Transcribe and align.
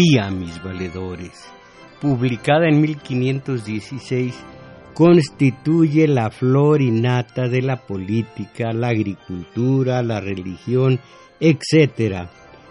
Mis 0.00 0.62
valedores, 0.62 1.44
publicada 2.00 2.66
en 2.70 2.80
1516, 2.80 4.34
constituye 4.94 6.08
la 6.08 6.30
flor 6.30 6.80
innata 6.80 7.48
de 7.48 7.60
la 7.60 7.76
política, 7.76 8.72
la 8.72 8.88
agricultura, 8.88 10.02
la 10.02 10.18
religión, 10.22 10.98
etc., 11.38 12.30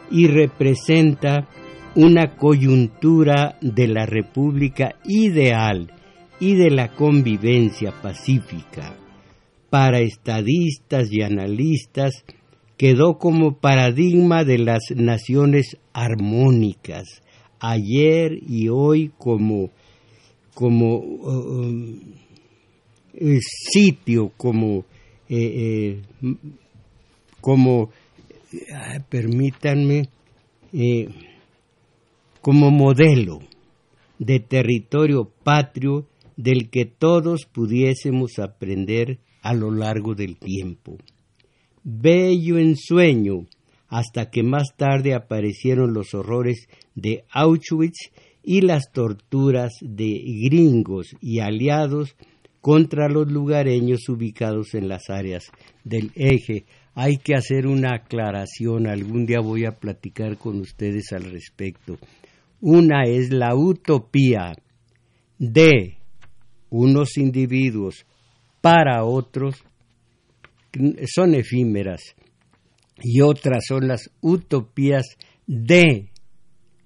y 0.10 0.26
representa 0.26 1.48
una 1.94 2.36
coyuntura 2.36 3.60
de 3.62 3.88
la 3.88 4.08
república 4.08 4.96
ideal 5.06 5.94
y 6.40 6.56
de 6.56 6.72
la 6.72 6.96
convivencia 6.96 7.92
pacífica. 7.92 8.96
Para 9.70 10.00
estadistas 10.00 11.10
y 11.12 11.22
analistas, 11.22 12.26
quedó 12.80 13.18
como 13.18 13.58
paradigma 13.58 14.46
de 14.46 14.58
las 14.58 14.80
naciones 14.96 15.76
armónicas, 15.92 17.22
ayer 17.60 18.40
y 18.42 18.70
hoy 18.70 19.12
como, 19.18 19.70
como 20.54 21.00
um, 21.00 22.00
sitio, 23.74 24.32
como, 24.38 24.86
eh, 25.28 26.00
eh, 26.24 26.36
como 27.42 27.90
permítanme, 29.10 30.08
eh, 30.72 31.10
como 32.40 32.72
modelo 32.72 33.40
de 34.20 34.40
territorio 34.40 35.30
patrio 35.44 36.08
del 36.38 36.70
que 36.70 36.86
todos 36.86 37.46
pudiésemos 37.46 38.40
aprender 38.40 39.20
a 39.42 39.54
lo 39.54 39.70
largo 39.70 40.16
del 40.16 40.38
tiempo 40.38 40.98
bello 41.90 42.58
ensueño, 42.58 43.48
hasta 43.88 44.30
que 44.30 44.44
más 44.44 44.76
tarde 44.78 45.16
aparecieron 45.16 45.94
los 45.94 46.14
horrores 46.14 46.68
de 46.96 47.24
Auschwitz 47.32 48.12
y 48.44 48.62
las 48.62 48.92
torturas 48.92 49.74
de 49.82 50.22
gringos 50.44 51.16
y 51.22 51.40
aliados 51.40 52.16
contra 52.62 53.10
los 53.10 53.32
lugareños 53.32 54.08
ubicados 54.10 54.74
en 54.76 54.88
las 54.88 55.10
áreas 55.10 55.46
del 55.84 56.12
eje. 56.16 56.66
Hay 56.94 57.18
que 57.18 57.34
hacer 57.34 57.66
una 57.66 57.96
aclaración, 57.96 58.88
algún 58.88 59.26
día 59.26 59.40
voy 59.40 59.66
a 59.66 59.80
platicar 59.80 60.38
con 60.38 60.60
ustedes 60.60 61.12
al 61.14 61.32
respecto. 61.32 61.98
Una 62.62 63.04
es 63.06 63.32
la 63.32 63.56
utopía 63.56 64.54
de 65.38 65.98
unos 66.70 67.18
individuos 67.18 68.06
para 68.62 69.06
otros 69.06 69.64
son 71.08 71.36
efímeras 71.36 72.16
y 73.02 73.22
otras 73.22 73.64
son 73.68 73.88
las 73.88 74.12
utopías 74.22 75.06
de, 75.48 76.10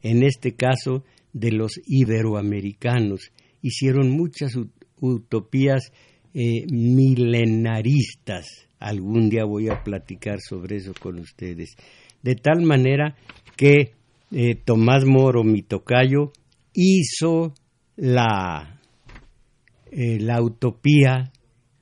en 0.01 0.23
este 0.23 0.55
caso, 0.55 1.03
de 1.33 1.51
los 1.51 1.79
iberoamericanos. 1.85 3.31
Hicieron 3.61 4.11
muchas 4.11 4.53
utopías 4.99 5.91
eh, 6.33 6.65
milenaristas. 6.71 8.45
Algún 8.79 9.29
día 9.29 9.45
voy 9.45 9.69
a 9.69 9.83
platicar 9.83 10.39
sobre 10.41 10.77
eso 10.77 10.93
con 10.99 11.19
ustedes. 11.19 11.75
De 12.21 12.35
tal 12.35 12.61
manera 12.63 13.15
que 13.55 13.93
eh, 14.31 14.55
Tomás 14.55 15.05
Moro, 15.05 15.43
mi 15.43 15.61
tocayo, 15.61 16.31
hizo 16.73 17.53
la, 17.95 18.81
eh, 19.91 20.19
la 20.19 20.41
utopía 20.41 21.31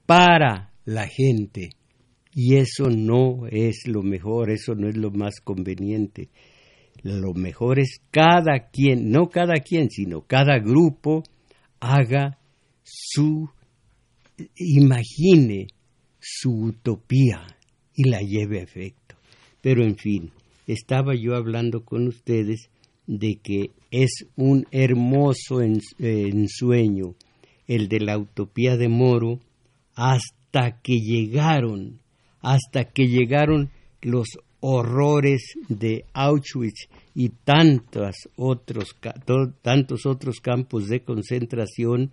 para 0.06 0.74
la 0.86 1.08
gente 1.08 1.72
y 2.34 2.56
eso 2.56 2.90
no 2.90 3.48
es 3.50 3.88
lo 3.88 4.04
mejor, 4.04 4.52
eso 4.52 4.76
no 4.76 4.88
es 4.88 4.96
lo 4.96 5.12
más 5.12 5.42
conveniente. 5.42 6.30
Lo 7.04 7.34
mejor 7.34 7.80
es 7.80 8.00
cada 8.12 8.70
quien, 8.72 9.10
no 9.10 9.30
cada 9.30 9.56
quien, 9.56 9.90
sino 9.90 10.22
cada 10.22 10.60
grupo 10.60 11.24
haga 11.80 12.38
su, 12.84 13.50
imagine 14.56 15.68
su 16.20 16.52
utopía 16.52 17.58
y 17.96 18.10
la 18.10 18.20
lleve 18.20 18.60
a 18.60 18.64
efecto. 18.64 19.16
Pero 19.62 19.84
en 19.84 19.98
fin, 19.98 20.32
estaba 20.68 21.16
yo 21.16 21.36
hablando 21.36 21.84
con 21.84 22.08
ustedes 22.08 22.70
de 23.08 23.40
que 23.44 23.72
es 23.90 24.26
un 24.36 24.66
hermoso 24.72 25.62
ensueño 25.62 27.16
el 27.68 27.88
de 27.88 28.00
la 28.00 28.18
utopía 28.18 28.78
de 28.78 28.88
Moro 28.90 29.40
hasta 29.96 30.82
que 30.82 31.00
llegaron 31.00 32.01
hasta 32.42 32.86
que 32.86 33.08
llegaron 33.08 33.70
los 34.02 34.28
horrores 34.60 35.54
de 35.70 36.06
Auschwitz 36.14 36.88
y 37.16 37.30
tantos 37.30 38.16
otros, 38.36 38.96
tantos 39.62 40.06
otros 40.06 40.40
campos 40.40 40.88
de 40.88 41.04
concentración 41.04 42.12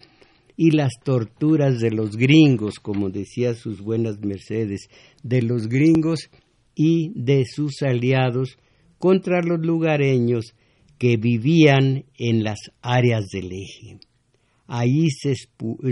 y 0.57 0.73
las 0.73 0.93
torturas 1.05 1.79
de 1.79 1.91
los 1.91 2.17
gringos, 2.17 2.81
como 2.81 3.11
decía 3.11 3.55
sus 3.55 3.81
buenas 3.81 4.19
mercedes, 4.21 4.89
de 5.23 5.43
los 5.43 5.69
gringos 5.69 6.31
y 6.75 7.13
de 7.15 7.45
sus 7.45 7.83
aliados 7.83 8.59
contra 8.99 9.41
los 9.43 9.61
lugareños 9.61 10.55
que 10.99 11.17
vivían 11.17 12.07
en 12.19 12.43
las 12.43 12.59
áreas 12.83 13.29
del 13.29 13.53
eje. 13.53 14.01
Ahí 14.67 15.11
se, 15.11 15.35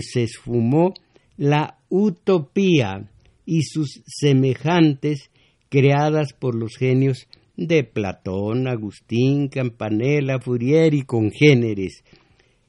se 0.01 0.23
esfumó 0.25 0.95
la 1.37 1.79
utopía 1.89 3.09
y 3.47 3.63
sus 3.63 4.03
semejantes 4.07 5.31
creadas 5.71 6.33
por 6.33 6.55
los 6.55 6.77
genios 6.77 7.29
de 7.57 7.85
Platón, 7.85 8.69
Agustín, 8.69 9.49
Campanella, 9.49 10.39
Fourier 10.39 10.93
y 10.93 11.03
congéneres. 11.03 12.05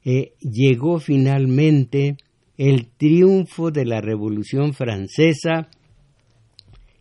Eh, 0.05 0.33
llegó 0.39 0.99
finalmente 0.99 2.15
el 2.57 2.87
triunfo 2.95 3.71
de 3.71 3.85
la 3.85 3.99
Revolución 3.99 4.73
Francesa 4.73 5.69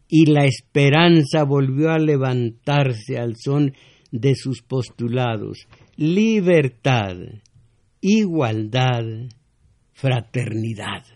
y 0.09 0.27
la 0.27 0.45
esperanza 0.45 1.45
volvió 1.45 1.91
a 1.91 1.99
levantarse 1.99 3.19
al 3.19 3.35
son 3.37 3.75
de 4.11 4.35
sus 4.35 4.63
postulados 4.63 5.67
libertad, 5.97 7.17
igualdad, 8.01 9.05
fraternidad 9.95 11.16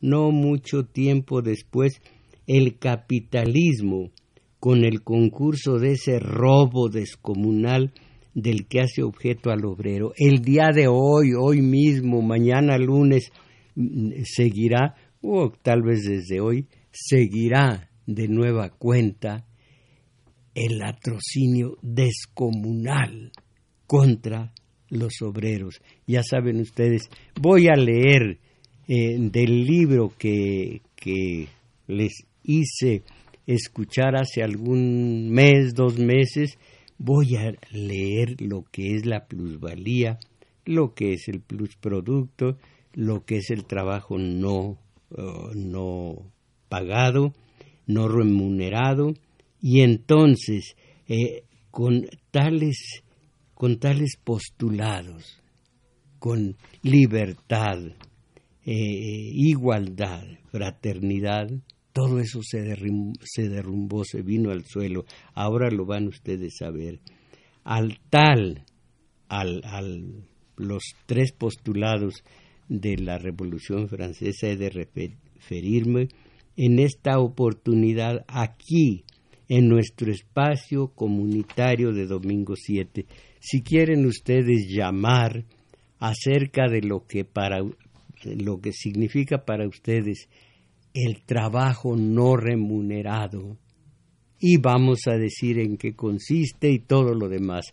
no 0.00 0.30
mucho 0.30 0.84
tiempo 0.84 1.42
después, 1.42 2.00
el 2.46 2.78
capitalismo, 2.78 4.10
con 4.58 4.84
el 4.84 5.02
concurso 5.02 5.78
de 5.78 5.92
ese 5.92 6.18
robo 6.18 6.88
descomunal 6.88 7.92
del 8.34 8.66
que 8.66 8.80
hace 8.80 9.02
objeto 9.02 9.50
al 9.50 9.64
obrero. 9.64 10.12
El 10.16 10.42
día 10.42 10.70
de 10.74 10.88
hoy, 10.88 11.32
hoy 11.38 11.62
mismo, 11.62 12.20
mañana 12.22 12.78
lunes, 12.78 13.30
mm, 13.74 14.22
seguirá, 14.24 14.94
o 15.22 15.50
tal 15.50 15.82
vez 15.82 16.02
desde 16.04 16.40
hoy, 16.40 16.66
seguirá 16.90 17.90
de 18.06 18.28
nueva 18.28 18.70
cuenta 18.70 19.46
el 20.54 20.78
latrocinio 20.78 21.76
descomunal 21.82 23.32
contra 23.86 24.52
los 24.88 25.20
obreros. 25.22 25.80
Ya 26.06 26.22
saben 26.22 26.60
ustedes, 26.60 27.08
voy 27.40 27.68
a 27.68 27.74
leer 27.74 28.38
eh, 28.88 29.16
del 29.18 29.64
libro 29.64 30.12
que, 30.16 30.82
que 30.94 31.48
les 31.86 32.12
hice 32.44 33.02
escuchar 33.46 34.16
hace 34.16 34.42
algún 34.42 35.30
mes, 35.30 35.74
dos 35.74 35.98
meses, 35.98 36.58
voy 36.98 37.36
a 37.36 37.52
leer 37.70 38.40
lo 38.40 38.64
que 38.64 38.94
es 38.94 39.06
la 39.06 39.26
plusvalía, 39.26 40.18
lo 40.64 40.94
que 40.94 41.12
es 41.12 41.28
el 41.28 41.40
plusproducto, 41.40 42.56
lo 42.92 43.24
que 43.24 43.36
es 43.36 43.50
el 43.50 43.64
trabajo 43.64 44.18
no, 44.18 44.78
uh, 45.10 45.54
no 45.54 46.32
pagado, 46.68 47.34
no 47.86 48.08
remunerado, 48.08 49.14
y 49.60 49.82
entonces 49.82 50.76
eh, 51.08 51.44
con 51.70 52.06
tales 52.30 53.02
con 53.56 53.78
tales 53.78 54.18
postulados, 54.22 55.42
con 56.18 56.56
libertad, 56.82 57.78
eh, 58.66 59.30
igualdad, 59.32 60.26
fraternidad, 60.50 61.48
todo 61.92 62.18
eso 62.18 62.40
se 62.42 62.62
derrumbó, 63.48 64.04
se 64.04 64.22
vino 64.22 64.50
al 64.50 64.64
suelo. 64.64 65.04
Ahora 65.34 65.70
lo 65.70 65.86
van 65.86 66.08
ustedes 66.08 66.60
a 66.62 66.70
ver. 66.70 67.00
Al 67.64 68.00
tal, 68.10 68.64
al, 69.28 69.62
al 69.64 70.26
los 70.56 70.82
tres 71.06 71.32
postulados 71.32 72.24
de 72.68 72.96
la 72.96 73.18
Revolución 73.18 73.88
Francesa 73.88 74.48
he 74.48 74.56
de 74.56 74.70
referirme 74.70 76.08
en 76.56 76.78
esta 76.78 77.18
oportunidad 77.20 78.24
aquí, 78.28 79.04
en 79.48 79.68
nuestro 79.68 80.10
espacio 80.10 80.88
comunitario 80.88 81.92
de 81.92 82.06
Domingo 82.06 82.54
7. 82.56 83.06
Si 83.38 83.62
quieren 83.62 84.04
ustedes 84.06 84.66
llamar 84.68 85.44
acerca 86.00 86.68
de 86.68 86.82
lo 86.82 87.06
que 87.06 87.24
para 87.24 87.62
lo 88.24 88.60
que 88.60 88.72
significa 88.72 89.44
para 89.44 89.66
ustedes 89.66 90.28
el 90.94 91.22
trabajo 91.22 91.96
no 91.96 92.36
remunerado 92.36 93.58
y 94.40 94.56
vamos 94.58 95.00
a 95.06 95.16
decir 95.16 95.58
en 95.58 95.76
qué 95.76 95.94
consiste 95.94 96.70
y 96.70 96.78
todo 96.78 97.14
lo 97.14 97.28
demás. 97.28 97.66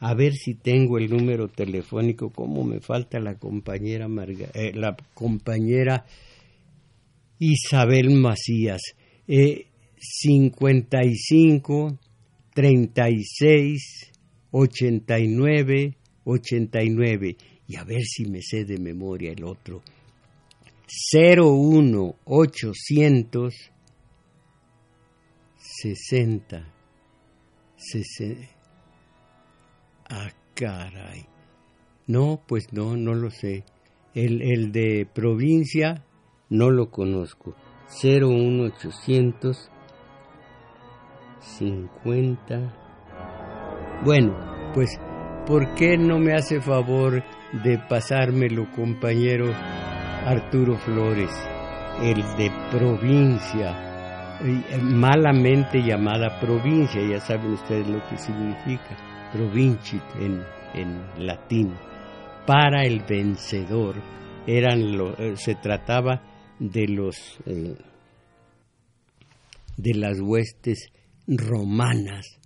A 0.00 0.14
ver 0.14 0.32
si 0.34 0.54
tengo 0.54 0.98
el 0.98 1.10
número 1.10 1.48
telefónico, 1.48 2.30
como 2.30 2.64
me 2.64 2.80
falta 2.80 3.18
la 3.18 3.36
compañera 3.36 4.06
eh, 4.54 4.72
la 4.74 4.96
compañera 5.14 6.06
Isabel 7.38 8.10
Macías. 8.10 8.80
Eh, 9.26 9.66
55 10.00 11.98
36 12.54 14.12
89 14.50 15.96
89 16.24 17.36
y 17.68 17.76
a 17.76 17.84
ver 17.84 18.02
si 18.02 18.24
me 18.24 18.42
sé 18.42 18.64
de 18.64 18.78
memoria 18.78 19.30
el 19.30 19.44
otro. 19.44 19.82
01800 21.12 23.54
60 25.58 26.74
60 27.76 28.48
ah 30.08 30.30
caray. 30.54 31.26
No 32.06 32.42
pues 32.46 32.72
no 32.72 32.96
no 32.96 33.12
lo 33.14 33.30
sé. 33.30 33.66
El, 34.14 34.40
el 34.40 34.72
de 34.72 35.06
provincia 35.06 36.06
no 36.48 36.70
lo 36.70 36.90
conozco. 36.90 37.54
01800 38.02 39.70
50 41.40 42.74
bueno 44.04 44.34
pues 44.74 44.98
¿por 45.46 45.74
qué 45.74 45.98
no 45.98 46.18
me 46.18 46.34
hace 46.34 46.60
favor 46.60 47.22
de 47.52 47.78
pasármelo 47.88 48.70
compañero 48.72 49.52
Arturo 50.24 50.76
Flores, 50.76 51.30
el 52.02 52.22
de 52.36 52.50
provincia, 52.70 54.38
eh, 54.40 54.78
malamente 54.82 55.82
llamada 55.82 56.38
provincia, 56.40 57.00
ya 57.02 57.20
saben 57.20 57.52
ustedes 57.52 57.88
lo 57.88 58.06
que 58.08 58.18
significa, 58.18 58.96
provincit 59.32 60.02
en, 60.20 60.42
en 60.74 61.26
latín, 61.26 61.74
para 62.46 62.82
el 62.82 63.00
vencedor, 63.00 63.96
eran 64.46 64.96
lo, 64.96 65.16
eh, 65.18 65.36
se 65.36 65.54
trataba 65.54 66.22
de 66.58 66.88
los 66.88 67.38
eh, 67.46 67.76
de 69.76 69.94
las 69.94 70.18
huestes 70.20 70.90
romanas 71.26 72.38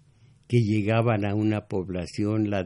que 0.47 0.61
llegaban 0.61 1.25
a 1.25 1.35
una 1.35 1.63
población, 1.63 2.51
la, 2.51 2.65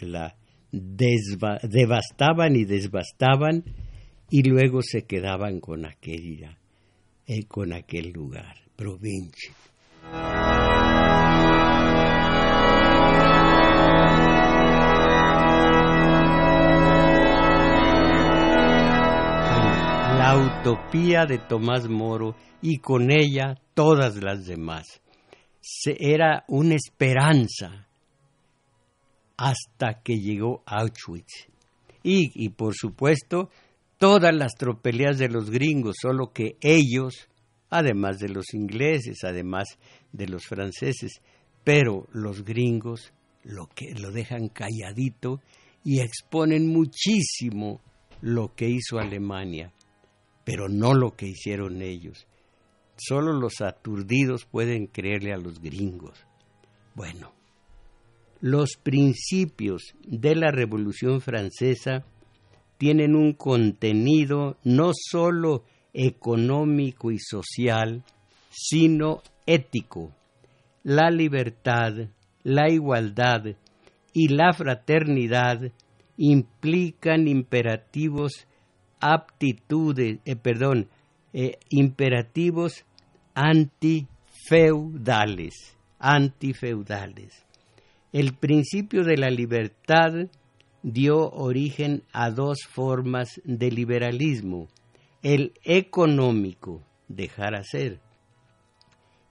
la 0.00 0.36
devastaban 0.72 2.56
y 2.56 2.64
desbastaban 2.64 3.64
y 4.30 4.42
luego 4.44 4.80
se 4.82 5.02
quedaban 5.02 5.60
con 5.60 5.84
aquella, 5.84 6.58
eh, 7.26 7.44
con 7.46 7.74
aquel 7.74 8.10
lugar, 8.12 8.56
provincia. 8.74 9.52
La 20.18 20.36
utopía 20.36 21.26
de 21.26 21.38
Tomás 21.38 21.86
Moro 21.88 22.34
y 22.62 22.78
con 22.78 23.10
ella 23.10 23.56
todas 23.74 24.16
las 24.16 24.46
demás. 24.46 25.02
era 25.98 26.44
una 26.48 26.74
esperanza 26.74 27.86
hasta 29.42 30.00
que 30.04 30.20
llegó 30.20 30.62
Auschwitz. 30.66 31.48
Y, 32.04 32.30
y 32.34 32.50
por 32.50 32.74
supuesto, 32.76 33.50
todas 33.98 34.32
las 34.32 34.54
tropelías 34.54 35.18
de 35.18 35.28
los 35.28 35.50
gringos, 35.50 35.96
solo 36.00 36.32
que 36.32 36.56
ellos, 36.60 37.28
además 37.68 38.20
de 38.20 38.28
los 38.28 38.54
ingleses, 38.54 39.24
además 39.24 39.64
de 40.12 40.28
los 40.28 40.46
franceses, 40.46 41.20
pero 41.64 42.06
los 42.12 42.44
gringos 42.44 43.12
lo 43.42 43.66
que 43.66 43.92
lo 43.94 44.12
dejan 44.12 44.48
calladito 44.48 45.40
y 45.82 45.98
exponen 45.98 46.68
muchísimo 46.68 47.80
lo 48.20 48.54
que 48.54 48.68
hizo 48.68 49.00
Alemania, 49.00 49.72
pero 50.44 50.68
no 50.68 50.94
lo 50.94 51.16
que 51.16 51.26
hicieron 51.26 51.82
ellos. 51.82 52.28
Solo 52.96 53.32
los 53.32 53.60
aturdidos 53.60 54.44
pueden 54.44 54.86
creerle 54.86 55.32
a 55.32 55.38
los 55.38 55.60
gringos. 55.60 56.24
Bueno, 56.94 57.32
los 58.42 58.76
principios 58.76 59.94
de 60.04 60.34
la 60.34 60.50
Revolución 60.50 61.20
Francesa 61.20 62.04
tienen 62.76 63.14
un 63.14 63.34
contenido 63.34 64.56
no 64.64 64.90
sólo 64.94 65.62
económico 65.94 67.12
y 67.12 67.20
social, 67.20 68.02
sino 68.50 69.22
ético. 69.46 70.10
La 70.82 71.10
libertad, 71.10 72.08
la 72.42 72.68
igualdad 72.68 73.44
y 74.12 74.26
la 74.28 74.52
fraternidad 74.52 75.70
implican 76.16 77.28
imperativos 77.28 78.48
aptitudes, 78.98 80.18
eh, 80.24 80.34
perdón, 80.34 80.88
eh, 81.32 81.60
imperativos 81.70 82.84
antifeudales, 83.34 85.76
antifeudales. 86.00 87.44
El 88.12 88.34
principio 88.34 89.04
de 89.04 89.16
la 89.16 89.30
libertad 89.30 90.12
dio 90.82 91.30
origen 91.30 92.02
a 92.12 92.30
dos 92.30 92.58
formas 92.68 93.40
de 93.44 93.70
liberalismo, 93.70 94.68
el 95.22 95.54
económico, 95.64 96.82
dejar 97.08 97.54
hacer, 97.54 98.00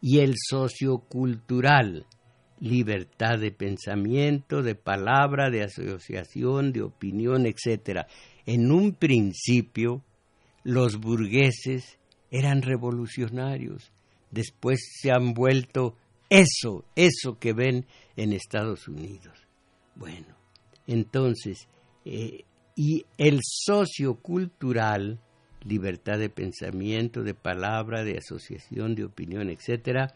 y 0.02 0.18
el 0.20 0.34
sociocultural, 0.36 2.08
libertad 2.60 3.38
de 3.38 3.52
pensamiento, 3.52 4.64
de 4.64 4.74
palabra, 4.74 5.52
de 5.52 5.62
asociación, 5.62 6.72
de 6.72 6.82
opinión, 6.82 7.46
etc. 7.46 8.08
En 8.48 8.72
un 8.72 8.96
principio, 8.96 10.02
los 10.64 11.00
burgueses 11.00 12.00
eran 12.32 12.64
revolucionarios, 12.64 13.92
después 14.32 14.80
se 15.00 15.12
han 15.12 15.36
vuelto 15.36 15.96
eso, 16.32 16.86
eso 16.96 17.38
que 17.40 17.52
ven 17.52 17.86
en 18.16 18.32
Estados 18.32 18.88
Unidos. 18.88 19.38
Bueno, 19.96 20.34
entonces, 20.88 21.68
eh, 22.06 22.46
y 22.74 23.06
el 23.18 23.42
sociocultural, 23.44 25.20
libertad 25.66 26.18
de 26.18 26.30
pensamiento, 26.30 27.24
de 27.24 27.34
palabra, 27.34 28.06
de 28.06 28.18
asociación, 28.18 28.96
de 28.96 29.04
opinión, 29.04 29.50
etcétera, 29.50 30.14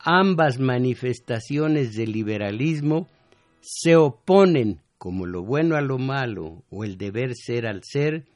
ambas 0.00 0.58
manifestaciones 0.58 1.94
del 1.94 2.10
liberalismo 2.10 3.06
se 3.60 3.94
oponen, 3.94 4.82
como 4.98 5.24
lo 5.24 5.44
bueno 5.44 5.76
a 5.76 5.82
lo 5.82 5.98
malo 5.98 6.64
o 6.68 6.82
el 6.82 6.98
deber 6.98 7.36
ser 7.36 7.68
al 7.68 7.82
ser, 7.84 8.26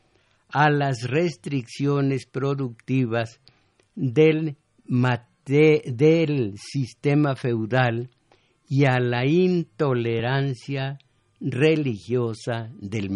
a 0.50 0.70
las 0.70 1.02
restricciones 1.02 2.26
productivas 2.26 3.40
del, 3.96 4.56
del 5.48 6.54
sistema 6.58 7.34
feudal 7.34 8.10
y 8.68 8.84
a 8.84 9.00
la 9.00 9.26
intolerancia 9.26 10.98
religiosa 11.40 12.70
del, 12.78 13.10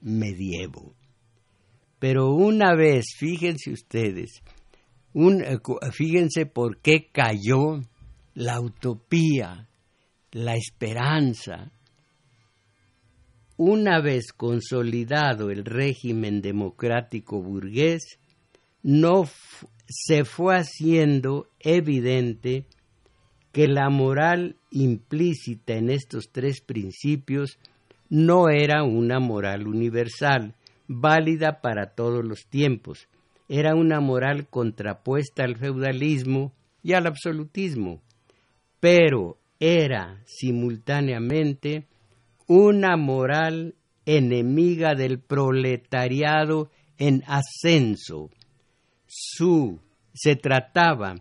medievo. 0.00 0.94
Pero 1.98 2.32
una 2.32 2.74
vez, 2.74 3.06
fíjense 3.18 3.72
ustedes, 3.72 4.42
Un, 5.12 5.42
eh, 5.42 5.58
fíjense 5.92 6.44
por 6.46 6.78
qué 6.78 7.08
cayó 7.10 7.80
la 8.34 8.60
utopía, 8.60 9.68
la 10.32 10.54
esperanza. 10.54 11.72
Una 13.56 14.02
vez 14.02 14.32
consolidado 14.36 15.50
el 15.50 15.64
régimen 15.64 16.42
democrático 16.42 17.40
burgués, 17.40 18.18
no 18.82 19.24
se 19.88 20.24
fue 20.24 20.56
haciendo 20.56 21.48
evidente 21.60 22.64
que 23.52 23.68
la 23.68 23.88
moral 23.88 24.56
implícita 24.70 25.74
en 25.74 25.90
estos 25.90 26.30
tres 26.30 26.60
principios 26.60 27.58
no 28.08 28.48
era 28.48 28.84
una 28.84 29.18
moral 29.18 29.66
universal, 29.66 30.54
válida 30.88 31.60
para 31.60 31.94
todos 31.94 32.24
los 32.24 32.46
tiempos, 32.46 33.08
era 33.48 33.74
una 33.74 34.00
moral 34.00 34.48
contrapuesta 34.48 35.44
al 35.44 35.56
feudalismo 35.56 36.52
y 36.82 36.92
al 36.92 37.06
absolutismo, 37.06 38.02
pero 38.80 39.38
era 39.58 40.22
simultáneamente 40.26 41.86
una 42.46 42.96
moral 42.96 43.74
enemiga 44.04 44.94
del 44.94 45.18
proletariado 45.18 46.70
en 46.98 47.22
ascenso. 47.26 48.30
Su 49.18 49.80
se 50.12 50.36
trataba 50.36 51.14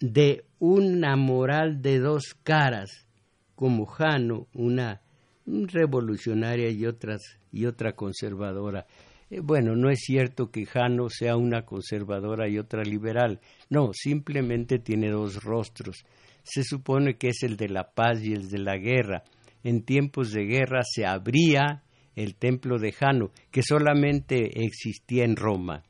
de 0.00 0.46
una 0.58 1.14
moral 1.16 1.82
de 1.82 1.98
dos 1.98 2.34
caras, 2.42 3.06
como 3.54 3.84
Jano, 3.84 4.48
una 4.54 5.02
revolucionaria 5.44 6.70
y 6.70 6.86
otras 6.86 7.38
y 7.52 7.66
otra 7.66 7.92
conservadora. 7.92 8.86
Eh, 9.28 9.40
bueno, 9.40 9.76
no 9.76 9.90
es 9.90 10.00
cierto 10.06 10.50
que 10.50 10.64
Jano 10.64 11.10
sea 11.10 11.36
una 11.36 11.66
conservadora 11.66 12.48
y 12.48 12.58
otra 12.58 12.82
liberal. 12.82 13.40
No, 13.68 13.90
simplemente 13.92 14.78
tiene 14.78 15.10
dos 15.10 15.44
rostros. 15.44 16.06
Se 16.44 16.64
supone 16.64 17.18
que 17.18 17.28
es 17.28 17.42
el 17.42 17.58
de 17.58 17.68
la 17.68 17.90
paz 17.90 18.22
y 18.22 18.32
el 18.32 18.48
de 18.48 18.58
la 18.58 18.78
guerra. 18.78 19.22
En 19.62 19.82
tiempos 19.82 20.32
de 20.32 20.46
guerra 20.46 20.80
se 20.82 21.04
abría 21.04 21.82
el 22.14 22.36
templo 22.36 22.78
de 22.78 22.92
Jano, 22.92 23.32
que 23.50 23.62
solamente 23.62 24.64
existía 24.64 25.24
en 25.24 25.36
Roma. 25.36 25.82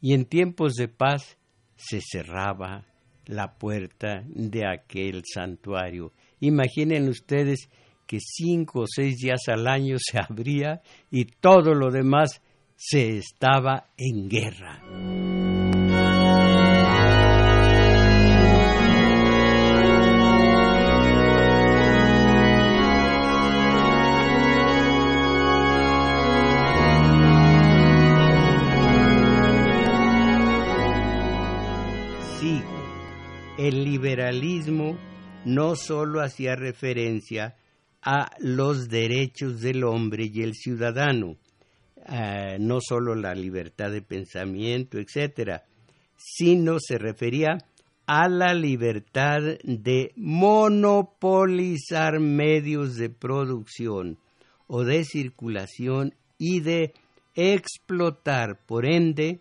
Y 0.00 0.14
en 0.14 0.24
tiempos 0.24 0.74
de 0.74 0.88
paz 0.88 1.38
se 1.76 2.00
cerraba 2.00 2.86
la 3.26 3.58
puerta 3.58 4.24
de 4.26 4.66
aquel 4.66 5.22
santuario. 5.24 6.12
Imaginen 6.40 7.08
ustedes 7.08 7.68
que 8.06 8.18
cinco 8.20 8.80
o 8.80 8.86
seis 8.86 9.18
días 9.18 9.42
al 9.48 9.68
año 9.68 9.96
se 9.98 10.18
abría 10.18 10.82
y 11.10 11.26
todo 11.26 11.74
lo 11.74 11.90
demás 11.90 12.42
se 12.76 13.18
estaba 13.18 13.90
en 13.96 14.28
guerra. 14.28 14.82
El 33.60 33.84
liberalismo 33.84 34.96
no 35.44 35.76
sólo 35.76 36.22
hacía 36.22 36.56
referencia 36.56 37.56
a 38.00 38.30
los 38.38 38.88
derechos 38.88 39.60
del 39.60 39.84
hombre 39.84 40.30
y 40.32 40.40
el 40.40 40.54
ciudadano, 40.54 41.36
eh, 42.10 42.56
no 42.58 42.78
sólo 42.80 43.14
la 43.14 43.34
libertad 43.34 43.90
de 43.90 44.00
pensamiento, 44.00 44.98
etcétera, 44.98 45.64
sino 46.16 46.78
se 46.80 46.96
refería 46.96 47.58
a 48.06 48.30
la 48.30 48.54
libertad 48.54 49.42
de 49.62 50.12
monopolizar 50.16 52.18
medios 52.18 52.96
de 52.96 53.10
producción 53.10 54.16
o 54.68 54.84
de 54.84 55.04
circulación 55.04 56.14
y 56.38 56.60
de 56.60 56.94
explotar, 57.34 58.58
por 58.64 58.90
ende, 58.90 59.40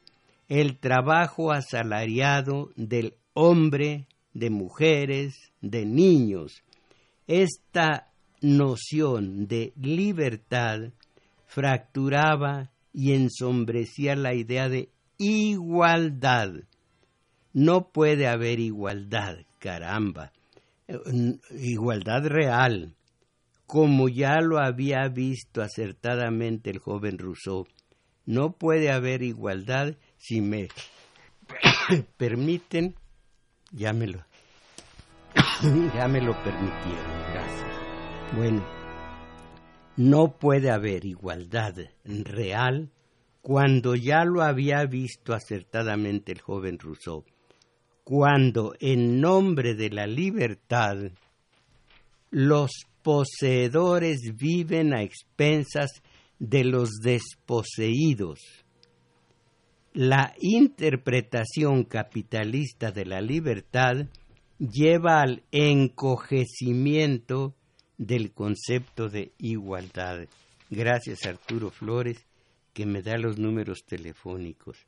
el 0.50 0.78
trabajo 0.78 1.54
asalariado 1.54 2.72
del 2.76 3.14
hombre, 3.34 4.08
de 4.34 4.50
mujeres, 4.50 5.52
de 5.62 5.86
niños. 5.86 6.64
Esta 7.28 8.12
noción 8.42 9.48
de 9.48 9.74
libertad 9.76 10.92
fracturaba 11.46 12.72
y 12.94 13.14
ensombrecía 13.14 14.16
la 14.16 14.34
idea 14.34 14.70
de 14.70 14.90
igualdad. 15.18 16.54
No 17.54 17.90
puede 17.90 18.28
haber 18.28 18.60
igualdad, 18.60 19.40
caramba. 19.60 20.32
Igualdad 21.52 22.26
real, 22.26 22.96
como 23.68 24.10
ya 24.10 24.40
lo 24.42 24.60
había 24.60 25.08
visto 25.08 25.62
acertadamente 25.62 26.70
el 26.72 26.80
joven 26.80 27.18
Rousseau. 27.18 27.68
No 28.26 28.54
puede 28.54 28.92
haber 28.92 29.22
igualdad 29.22 29.96
si 30.18 30.42
me 30.42 30.70
permiten 32.18 32.96
ya 33.72 33.94
me 33.94 34.08
lo, 34.08 34.20
ya 35.96 36.08
me 36.08 36.22
lo 36.22 36.34
permitieron, 36.44 37.22
gracias. 37.34 37.70
Bueno, 38.36 38.66
no 39.98 40.38
puede 40.38 40.72
haber 40.72 41.06
igualdad 41.06 41.76
real 42.04 42.92
cuando 43.42 43.96
ya 43.96 44.26
lo 44.26 44.44
había 44.44 44.86
visto 44.86 45.34
acertadamente 45.34 46.32
el 46.32 46.42
joven 46.42 46.78
Rousseau, 46.80 47.26
cuando 48.04 48.76
en 48.80 49.20
nombre 49.22 49.76
de 49.76 49.90
la 49.90 50.08
libertad 50.08 50.98
los 52.32 52.72
poseedores 53.02 54.36
viven 54.36 54.94
a 54.94 55.04
expensas 55.04 56.02
de 56.38 56.64
los 56.64 57.00
desposeídos 57.02 58.40
la 60.00 60.34
interpretación 60.40 61.84
capitalista 61.84 62.92
de 62.94 63.04
la 63.04 63.20
libertad 63.20 64.08
lleva 64.58 65.22
al 65.22 65.44
encogecimiento 65.52 67.54
del 67.98 68.32
concepto 68.32 69.10
de 69.10 69.34
igualdad. 69.40 70.20
Gracias 70.70 71.26
Arturo 71.26 71.70
Flores 71.70 72.26
que 72.72 72.86
me 72.86 73.02
da 73.02 73.18
los 73.18 73.38
números 73.38 73.84
telefónicos. 73.86 74.88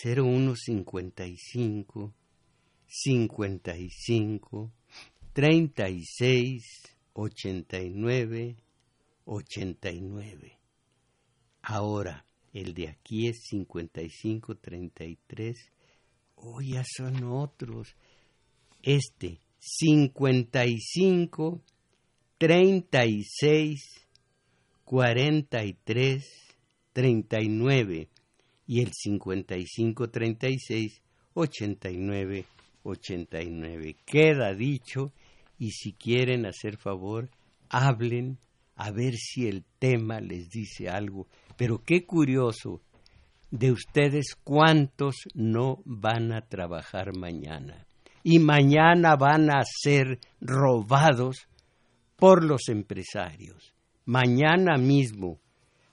0155 0.04 2.14
55 2.88 4.72
36 5.34 6.64
89 7.14 8.56
89. 9.26 10.60
Ahora, 11.64 12.26
el 12.54 12.74
de 12.74 12.88
aquí 12.90 13.28
es 13.28 13.44
55 13.50 14.56
33. 14.56 15.72
Oh, 16.36 16.62
ya 16.62 16.84
son 16.86 17.24
otros. 17.24 17.96
Este, 18.82 19.42
55 19.60 21.62
36 22.38 24.07
43 24.88 26.56
39 26.94 28.08
y 28.68 28.82
el 28.82 28.94
55 28.94 30.10
36 30.10 31.02
89 31.34 32.46
89. 32.84 33.96
Queda 34.06 34.54
dicho 34.54 35.12
y 35.60 35.72
si 35.72 35.92
quieren 35.92 36.46
hacer 36.46 36.78
favor, 36.78 37.30
hablen 37.68 38.38
a 38.78 38.92
ver 38.92 39.16
si 39.18 39.50
el 39.50 39.66
tema 39.78 40.22
les 40.22 40.50
dice 40.50 40.88
algo. 40.88 41.28
Pero 41.58 41.84
qué 41.84 42.06
curioso 42.06 42.82
de 43.52 43.74
ustedes 43.74 44.36
cuántos 44.42 45.16
no 45.34 45.82
van 45.84 46.32
a 46.32 46.48
trabajar 46.48 47.14
mañana 47.14 47.86
y 48.24 48.40
mañana 48.40 49.18
van 49.18 49.50
a 49.50 49.64
ser 49.66 50.22
robados 50.40 51.50
por 52.16 52.46
los 52.46 52.70
empresarios 52.70 53.77
mañana 54.08 54.78
mismo. 54.78 55.40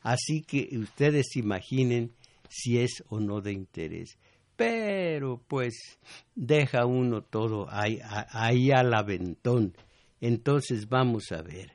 Así 0.01 0.43
que 0.43 0.71
ustedes 0.79 1.37
imaginen 1.37 2.13
si 2.49 2.79
es 2.79 3.05
o 3.09 3.21
no 3.21 3.43
de 3.43 3.53
interés. 3.53 4.17
Pero 4.57 5.43
pues 5.49 5.99
deja 6.35 6.87
uno 6.87 7.23
todo 7.23 7.67
ahí, 7.71 8.01
ahí 8.31 8.71
al 8.71 8.95
aventón. 8.95 9.77
Entonces 10.21 10.89
vamos 10.89 11.33
a 11.33 11.43
ver. 11.43 11.73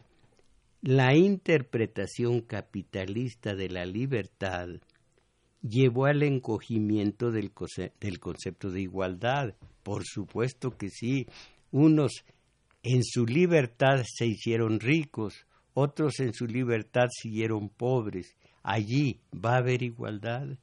La 0.82 1.14
interpretación 1.14 2.42
capitalista 2.42 3.54
de 3.54 3.70
la 3.70 3.86
libertad 3.86 4.70
llevó 5.62 6.06
al 6.06 6.24
encogimiento 6.24 7.32
del, 7.32 7.52
del 8.00 8.20
concepto 8.20 8.72
de 8.72 8.82
igualdad. 8.82 9.56
Por 9.84 10.06
supuesto 10.06 10.78
que 10.78 10.90
sí. 10.90 11.28
Unos 11.72 12.24
en 12.82 13.04
su 13.04 13.26
libertad 13.26 14.06
se 14.08 14.26
hicieron 14.26 14.80
ricos, 14.80 15.46
otros 15.80 16.20
en 16.20 16.34
su 16.34 16.46
libertad 16.46 17.08
siguieron 17.10 17.70
pobres. 17.70 18.36
Allí 18.64 19.22
va 19.34 19.54
a 19.54 19.58
haber 19.60 19.82
igualdad. 19.82 20.58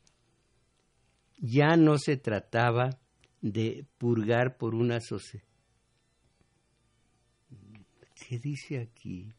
Ya 1.38 1.76
no 1.76 1.98
se 1.98 2.16
trataba 2.16 2.98
de 3.40 3.86
purgar 3.98 4.56
por 4.56 4.74
una 4.74 5.00
sociedad. 5.00 5.46
¿Qué 8.14 8.38
dice 8.38 8.80
aquí? 8.80 9.32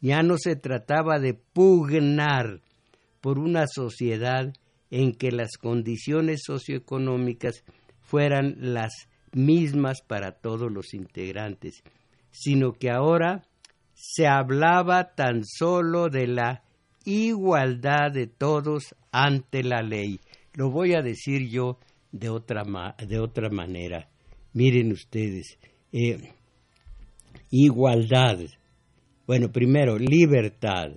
Ya 0.00 0.22
no 0.22 0.36
se 0.38 0.56
trataba 0.56 1.18
de 1.18 1.34
pugnar 1.34 2.60
por 3.20 3.38
una 3.38 3.66
sociedad 3.66 4.52
en 4.90 5.14
que 5.14 5.32
las 5.32 5.56
condiciones 5.58 6.42
socioeconómicas 6.44 7.64
fueran 8.00 8.56
las 8.58 8.92
mismas 9.32 10.02
para 10.06 10.32
todos 10.32 10.70
los 10.70 10.94
integrantes, 10.94 11.82
sino 12.30 12.72
que 12.72 12.90
ahora 12.90 13.42
se 13.96 14.26
hablaba 14.26 15.14
tan 15.14 15.42
solo 15.44 16.10
de 16.10 16.26
la 16.26 16.62
igualdad 17.06 18.12
de 18.12 18.26
todos 18.26 18.94
ante 19.10 19.62
la 19.62 19.80
ley. 19.80 20.20
Lo 20.52 20.70
voy 20.70 20.92
a 20.94 21.00
decir 21.00 21.48
yo 21.48 21.78
de 22.12 22.28
otra, 22.28 22.62
de 22.98 23.18
otra 23.18 23.48
manera. 23.48 24.08
Miren 24.52 24.92
ustedes, 24.92 25.58
eh, 25.92 26.30
igualdad. 27.50 28.38
Bueno, 29.26 29.50
primero, 29.50 29.98
libertad, 29.98 30.92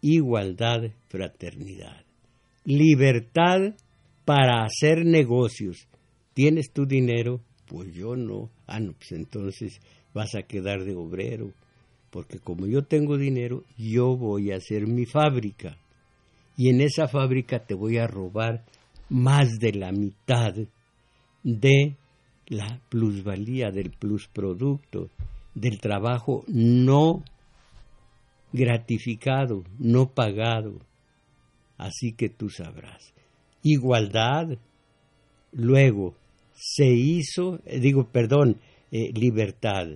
igualdad, 0.00 0.90
fraternidad. 1.08 2.02
Libertad 2.64 3.74
para 4.24 4.64
hacer 4.64 5.04
negocios. 5.04 5.86
¿Tienes 6.32 6.72
tu 6.72 6.86
dinero? 6.86 7.40
Pues 7.66 7.92
yo 7.94 8.16
no. 8.16 8.50
Ah, 8.66 8.80
no, 8.80 8.92
pues 8.94 9.12
entonces 9.12 9.80
vas 10.14 10.34
a 10.34 10.42
quedar 10.42 10.84
de 10.84 10.94
obrero. 10.94 11.52
Porque 12.10 12.38
como 12.38 12.66
yo 12.66 12.82
tengo 12.82 13.16
dinero, 13.16 13.64
yo 13.76 14.16
voy 14.16 14.52
a 14.52 14.56
hacer 14.56 14.86
mi 14.86 15.06
fábrica. 15.06 15.76
Y 16.56 16.70
en 16.70 16.80
esa 16.80 17.08
fábrica 17.08 17.66
te 17.66 17.74
voy 17.74 17.98
a 17.98 18.06
robar 18.06 18.64
más 19.08 19.58
de 19.58 19.72
la 19.72 19.92
mitad 19.92 20.54
de 21.42 21.96
la 22.48 22.80
plusvalía, 22.88 23.70
del 23.70 23.90
plusproducto, 23.90 25.10
del 25.54 25.80
trabajo 25.80 26.44
no 26.48 27.22
gratificado, 28.52 29.64
no 29.78 30.10
pagado. 30.10 30.80
Así 31.76 32.12
que 32.12 32.28
tú 32.28 32.48
sabrás. 32.48 33.12
Igualdad. 33.62 34.58
Luego, 35.52 36.14
se 36.54 36.86
hizo, 36.86 37.60
eh, 37.64 37.80
digo, 37.80 38.08
perdón, 38.10 38.58
eh, 38.90 39.10
libertad. 39.12 39.88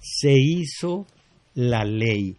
Se 0.00 0.32
hizo 0.32 1.06
la 1.54 1.84
ley. 1.84 2.36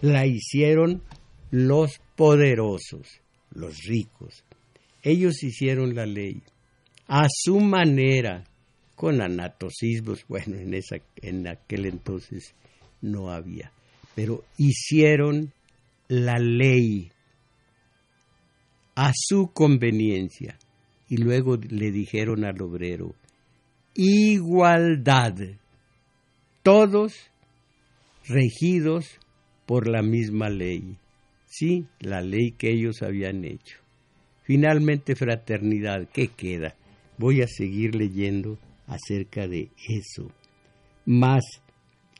La 0.00 0.26
hicieron 0.26 1.02
los 1.50 2.00
poderosos, 2.16 3.20
los 3.50 3.78
ricos. 3.84 4.44
Ellos 5.02 5.42
hicieron 5.42 5.94
la 5.94 6.06
ley 6.06 6.42
a 7.08 7.26
su 7.30 7.60
manera, 7.60 8.44
con 8.94 9.20
anatosismos. 9.20 10.24
Bueno, 10.28 10.56
en, 10.56 10.74
esa, 10.74 10.96
en 11.16 11.46
aquel 11.48 11.86
entonces 11.86 12.54
no 13.00 13.30
había 13.30 13.72
pero 14.16 14.44
hicieron 14.56 15.52
la 16.08 16.38
ley 16.38 17.12
a 18.94 19.12
su 19.14 19.52
conveniencia 19.52 20.58
y 21.06 21.18
luego 21.18 21.56
le 21.56 21.92
dijeron 21.92 22.44
al 22.44 22.60
obrero, 22.62 23.14
igualdad, 23.94 25.34
todos 26.62 27.30
regidos 28.28 29.18
por 29.66 29.88
la 29.88 30.02
misma 30.02 30.48
ley, 30.48 30.96
sí, 31.46 31.86
la 32.00 32.20
ley 32.20 32.52
que 32.52 32.70
ellos 32.70 33.02
habían 33.02 33.44
hecho. 33.44 33.78
Finalmente, 34.42 35.16
fraternidad, 35.16 36.08
¿qué 36.12 36.28
queda? 36.28 36.76
Voy 37.18 37.42
a 37.42 37.48
seguir 37.48 37.94
leyendo 37.94 38.58
acerca 38.86 39.48
de 39.48 39.70
eso. 39.88 40.30
Más 41.04 41.44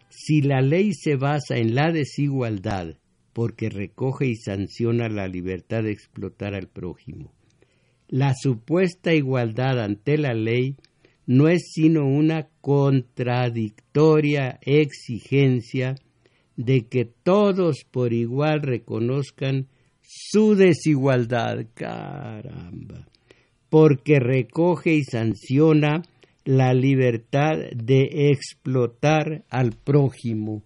si 0.08 0.40
la 0.40 0.62
ley 0.62 0.92
se 0.94 1.16
basa 1.16 1.56
en 1.56 1.74
la 1.74 1.92
desigualdad, 1.92 2.94
porque 3.34 3.68
recoge 3.68 4.26
y 4.26 4.36
sanciona 4.36 5.10
la 5.10 5.28
libertad 5.28 5.82
de 5.82 5.92
explotar 5.92 6.54
al 6.54 6.68
prójimo, 6.68 7.30
la 8.08 8.34
supuesta 8.34 9.12
igualdad 9.12 9.78
ante 9.78 10.16
la 10.16 10.32
ley 10.32 10.76
no 11.26 11.48
es 11.48 11.72
sino 11.72 12.06
una 12.06 12.48
contradictoria 12.60 14.58
exigencia 14.62 15.96
de 16.56 16.86
que 16.86 17.04
todos 17.04 17.84
por 17.90 18.12
igual 18.12 18.62
reconozcan 18.62 19.66
su 20.02 20.54
desigualdad, 20.54 21.66
caramba, 21.74 23.06
porque 23.68 24.20
recoge 24.20 24.94
y 24.94 25.04
sanciona 25.04 26.02
la 26.44 26.72
libertad 26.72 27.58
de 27.74 28.30
explotar 28.30 29.44
al 29.50 29.72
prójimo. 29.72 30.62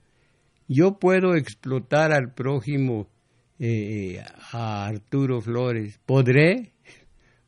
Yo 0.68 0.98
puedo 0.98 1.34
explotar 1.34 2.12
al 2.12 2.34
prójimo 2.34 3.08
eh, 3.58 4.22
a 4.52 4.86
Arturo 4.86 5.40
Flores. 5.40 5.98
¿Podré? 6.04 6.72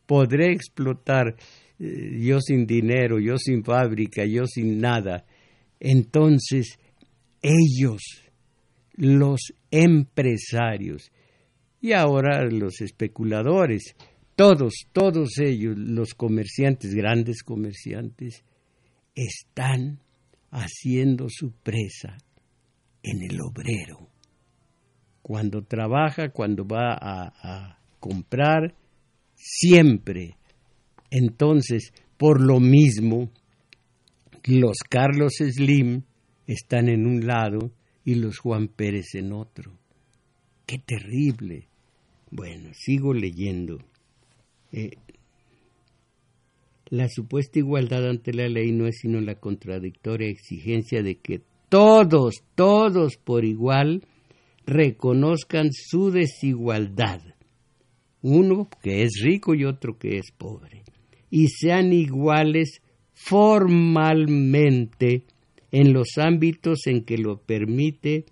¿Podré 0.07 0.53
explotar 0.53 1.37
yo 1.83 2.41
sin 2.41 2.67
dinero, 2.67 3.19
yo 3.19 3.39
sin 3.39 3.65
fábrica, 3.65 4.25
yo 4.25 4.47
sin 4.47 4.79
nada? 4.79 5.25
Entonces, 5.81 6.79
ellos, 7.41 8.03
los 8.95 9.53
empresarios, 9.71 11.11
y 11.81 11.93
ahora 11.93 12.45
los 12.45 12.81
especuladores, 12.81 13.97
todos, 14.37 14.87
todos 14.93 15.39
ellos, 15.39 15.77
los 15.77 16.15
comerciantes, 16.15 16.95
grandes 16.95 17.43
comerciantes, 17.43 18.45
están 19.15 19.99
haciendo 20.51 21.27
su 21.29 21.53
presa 21.53 22.19
en 23.03 23.23
el 23.23 23.41
obrero. 23.41 24.09
Cuando 25.23 25.63
trabaja, 25.63 26.31
cuando 26.31 26.67
va 26.67 26.97
a, 27.01 27.79
comprar, 27.99 28.75
siempre. 29.35 30.37
Entonces, 31.15 31.93
por 32.17 32.41
lo 32.41 32.59
mismo, 32.59 33.31
los 34.45 34.79
Carlos 34.89 35.35
Slim 35.37 36.05
están 36.47 36.89
en 36.89 37.07
un 37.07 37.27
lado 37.27 37.71
y 38.03 38.15
los 38.15 38.39
Juan 38.39 38.69
Pérez 38.69 39.15
en 39.15 39.35
otro. 39.35 39.79
¡Qué 40.65 40.79
terrible! 40.79 41.69
Bueno, 42.31 42.71
sigo 42.73 43.13
leyendo. 43.13 43.77
Eh, 44.73 44.93
la 46.87 47.11
supuesta 47.11 47.59
igualdad 47.59 48.09
ante 48.09 48.33
la 48.33 48.49
ley 48.49 48.73
no 48.73 48.87
es 48.87 49.01
sino 49.03 49.21
la 49.21 49.35
contradictoria 49.35 50.31
exigencia 50.31 51.03
de 51.03 51.17
que 51.17 51.43
todos, 51.69 52.37
todos 52.55 53.19
por 53.19 53.45
igual 53.45 54.03
reconozcan 54.65 55.73
su 55.75 56.11
desigualdad. 56.11 57.21
Uno 58.23 58.71
que 58.83 59.03
es 59.03 59.21
rico 59.23 59.55
y 59.55 59.67
otro 59.67 59.99
que 59.99 60.17
es 60.17 60.31
pobre. 60.31 60.83
Y 61.33 61.49
sean 61.49 61.93
iguales 61.93 62.81
formalmente 63.15 65.25
en 65.71 65.93
los 65.93 66.19
ámbitos 66.19 66.87
en 66.87 67.05
que 67.05 67.19
lo 67.19 67.39
permite 67.39 68.25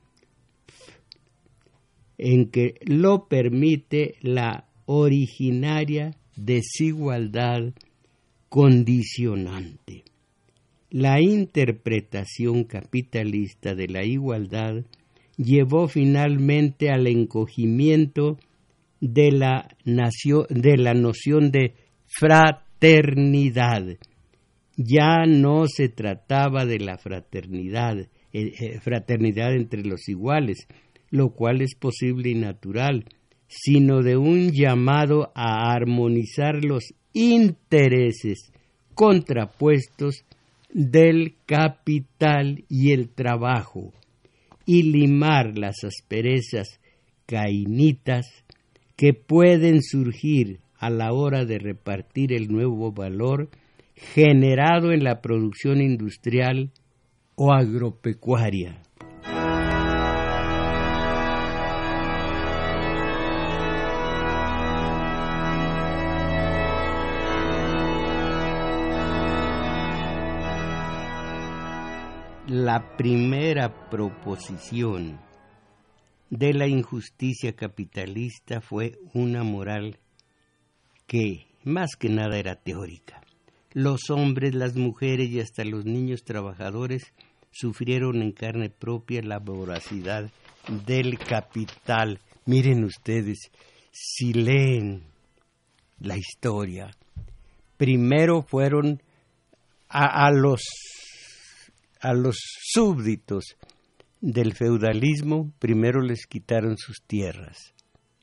en 2.18 2.50
que 2.50 2.74
lo 2.84 3.28
permite 3.28 4.16
la 4.20 4.68
originaria 4.84 6.14
desigualdad 6.36 7.72
condicionante. 8.50 10.04
La 10.90 11.22
interpretación 11.22 12.64
capitalista 12.64 13.74
de 13.74 13.88
la 13.88 14.04
igualdad 14.04 14.84
llevó 15.38 15.88
finalmente 15.88 16.90
al 16.90 17.06
encogimiento 17.06 18.38
de 19.00 19.32
la, 19.32 19.74
de 19.86 20.76
la 20.76 20.92
noción 20.92 21.50
de 21.50 21.72
fraternidad. 22.06 22.69
Ya 24.76 25.26
no 25.26 25.66
se 25.66 25.88
trataba 25.90 26.64
de 26.64 26.78
la 26.78 26.96
fraternidad, 26.96 27.98
eh, 27.98 28.08
eh, 28.32 28.80
fraternidad 28.80 29.54
entre 29.54 29.82
los 29.82 30.08
iguales, 30.08 30.66
lo 31.10 31.30
cual 31.30 31.60
es 31.60 31.74
posible 31.74 32.30
y 32.30 32.34
natural, 32.34 33.04
sino 33.48 34.02
de 34.02 34.16
un 34.16 34.52
llamado 34.52 35.30
a 35.34 35.72
armonizar 35.72 36.64
los 36.64 36.94
intereses 37.12 38.50
contrapuestos 38.94 40.24
del 40.72 41.34
capital 41.46 42.64
y 42.68 42.92
el 42.92 43.10
trabajo 43.10 43.92
y 44.64 44.84
limar 44.84 45.58
las 45.58 45.84
asperezas 45.84 46.80
cainitas 47.26 48.26
que 48.96 49.12
pueden 49.14 49.82
surgir 49.82 50.60
a 50.80 50.88
la 50.88 51.12
hora 51.12 51.44
de 51.44 51.58
repartir 51.58 52.32
el 52.32 52.50
nuevo 52.50 52.90
valor 52.90 53.50
generado 53.94 54.92
en 54.92 55.04
la 55.04 55.20
producción 55.20 55.82
industrial 55.82 56.70
o 57.34 57.52
agropecuaria. 57.52 58.82
La 72.46 72.96
primera 72.96 73.90
proposición 73.90 75.20
de 76.30 76.54
la 76.54 76.66
injusticia 76.66 77.54
capitalista 77.54 78.60
fue 78.60 78.98
una 79.12 79.44
moral 79.44 79.98
que 81.10 81.44
más 81.64 81.96
que 81.98 82.08
nada 82.08 82.38
era 82.38 82.54
teórica. 82.54 83.20
Los 83.72 84.10
hombres, 84.10 84.54
las 84.54 84.76
mujeres 84.76 85.28
y 85.30 85.40
hasta 85.40 85.64
los 85.64 85.84
niños 85.84 86.22
trabajadores 86.22 87.02
sufrieron 87.50 88.22
en 88.22 88.30
carne 88.30 88.70
propia 88.70 89.20
la 89.20 89.40
voracidad 89.40 90.30
del 90.86 91.18
capital. 91.18 92.20
Miren 92.46 92.84
ustedes, 92.84 93.50
si 93.90 94.32
leen 94.34 95.02
la 95.98 96.16
historia, 96.16 96.92
primero 97.76 98.42
fueron 98.42 99.02
a, 99.88 100.30
los 100.30 100.62
a 102.00 102.14
los 102.14 102.36
súbditos 102.72 103.56
del 104.20 104.52
feudalismo, 104.52 105.50
primero 105.58 106.02
les 106.02 106.26
quitaron 106.26 106.76
sus 106.78 107.02
tierras. 107.04 107.74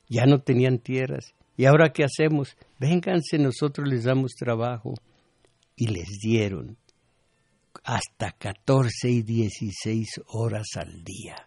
Ya 0.08 0.24
no 0.24 0.40
tenían 0.40 0.78
tierras. 0.78 1.34
¿Y 1.58 1.66
ahora 1.66 1.92
qué 1.92 2.04
hacemos? 2.04 2.56
Vénganse, 2.78 3.36
nosotros 3.36 3.86
les 3.86 4.04
damos 4.04 4.32
trabajo. 4.32 4.94
Y 5.76 5.88
les 5.88 6.08
dieron 6.22 6.78
hasta 7.84 8.32
14 8.32 9.10
y 9.10 9.22
16 9.22 10.22
horas 10.28 10.68
al 10.76 11.04
día, 11.04 11.46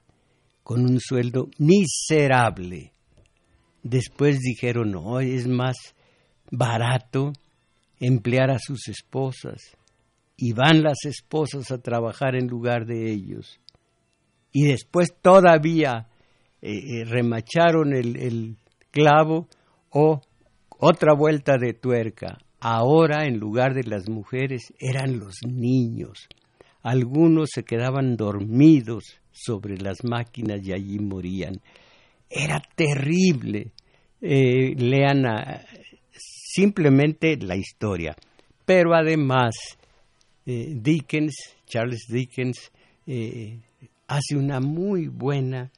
con 0.61 0.81
un 0.81 0.99
sueldo 0.99 1.49
miserable. 1.57 2.93
Después 3.81 4.39
dijeron, 4.39 4.91
no, 4.91 5.19
es 5.19 5.47
más 5.47 5.75
barato 6.51 7.33
emplear 7.99 8.51
a 8.51 8.59
sus 8.59 8.87
esposas. 8.87 9.75
Y 10.37 10.53
van 10.53 10.83
las 10.83 11.05
esposas 11.05 11.71
a 11.71 11.79
trabajar 11.79 12.35
en 12.35 12.47
lugar 12.47 12.85
de 12.85 13.11
ellos 13.11 13.59
y 14.51 14.65
después 14.65 15.13
todavía 15.21 16.07
eh, 16.61 16.71
eh, 16.71 17.05
remacharon 17.05 17.93
el, 17.93 18.17
el 18.17 18.57
clavo 18.91 19.47
o 19.91 20.21
otra 20.79 21.13
vuelta 21.13 21.57
de 21.57 21.73
tuerca. 21.73 22.39
Ahora 22.59 23.25
en 23.25 23.37
lugar 23.37 23.73
de 23.73 23.83
las 23.83 24.09
mujeres 24.09 24.73
eran 24.79 25.19
los 25.19 25.35
niños. 25.47 26.27
Algunos 26.81 27.49
se 27.53 27.63
quedaban 27.63 28.15
dormidos 28.15 29.19
sobre 29.31 29.77
las 29.77 30.03
máquinas 30.03 30.61
y 30.63 30.73
allí 30.73 30.99
morían. 30.99 31.61
Era 32.29 32.61
terrible. 32.75 33.71
Eh, 34.21 34.75
lean 34.75 35.23
simplemente 36.11 37.37
la 37.37 37.55
historia. 37.55 38.15
Pero 38.65 38.93
además, 38.93 39.55
Dickens, 40.45 41.35
Charles 41.65 42.05
Dickens, 42.07 42.71
hace 44.07 44.35
una 44.35 44.59
muy 44.59 45.07
buena 45.07 45.71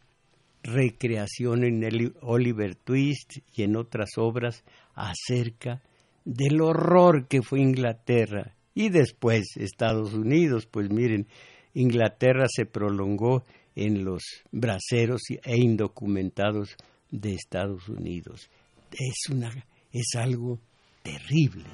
recreación 0.63 1.63
en 1.63 1.83
el 1.83 2.15
Oliver 2.21 2.75
Twist 2.75 3.37
y 3.53 3.63
en 3.63 3.75
otras 3.75 4.11
obras 4.17 4.63
acerca 4.95 5.81
del 6.25 6.61
horror 6.61 7.27
que 7.27 7.41
fue 7.41 7.59
Inglaterra 7.59 8.55
y 8.73 8.89
después 8.89 9.43
Estados 9.55 10.13
Unidos, 10.13 10.65
pues 10.65 10.89
miren, 10.89 11.27
Inglaterra 11.73 12.45
se 12.49 12.65
prolongó 12.65 13.43
en 13.75 14.03
los 14.03 14.23
braceros 14.51 15.21
e 15.29 15.57
indocumentados 15.57 16.75
de 17.11 17.33
Estados 17.33 17.89
Unidos. 17.89 18.49
Es 18.91 19.29
una 19.29 19.51
es 19.93 20.15
algo 20.15 20.59
terrible. 21.03 21.65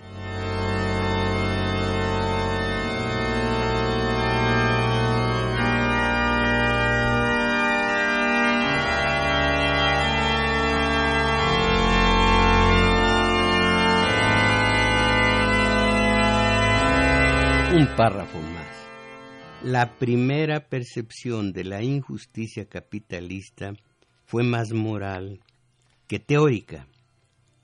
Un 17.79 17.87
párrafo 17.95 18.41
más. 18.41 18.89
La 19.63 19.97
primera 19.97 20.67
percepción 20.67 21.53
de 21.53 21.63
la 21.63 21.81
injusticia 21.81 22.65
capitalista 22.65 23.71
fue 24.25 24.43
más 24.43 24.73
moral 24.73 25.39
que 26.05 26.19
teórica. 26.19 26.87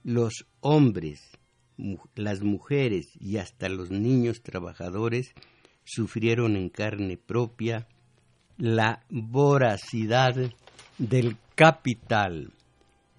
Los 0.05 0.45
hombres, 0.61 1.19
las 2.15 2.43
mujeres 2.43 3.07
y 3.19 3.37
hasta 3.37 3.67
los 3.67 3.91
niños 3.91 4.41
trabajadores 4.41 5.33
sufrieron 5.83 6.55
en 6.55 6.69
carne 6.69 7.17
propia 7.17 7.85
la 8.57 9.03
voracidad 9.09 10.35
del 10.97 11.35
capital 11.55 12.53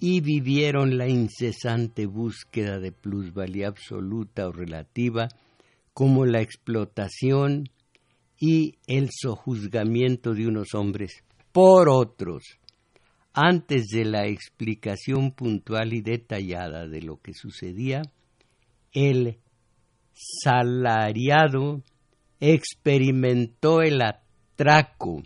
y 0.01 0.23
vivieron 0.23 0.97
la 0.97 1.09
incesante 1.09 2.07
búsqueda 2.07 2.79
de 2.79 2.93
plusvalía 2.93 3.69
absoluta 3.69 4.49
o 4.49 4.53
relativa 4.53 5.29
como 5.97 6.27
la 6.27 6.43
explotación 6.43 7.71
y 8.39 8.75
el 8.87 9.09
sojuzgamiento 9.11 10.35
de 10.35 10.47
unos 10.47 10.75
hombres 10.75 11.25
por 11.53 11.89
otros. 11.89 12.59
Antes 13.33 13.87
de 13.87 14.05
la 14.05 14.27
explicación 14.27 15.31
puntual 15.31 15.95
y 15.95 16.03
detallada 16.03 16.87
de 16.87 17.01
lo 17.01 17.17
que 17.23 17.33
sucedía, 17.33 18.03
el 18.93 19.39
salariado 20.13 21.83
experimentó 22.41 23.81
el 23.81 24.03
atraco 24.03 25.23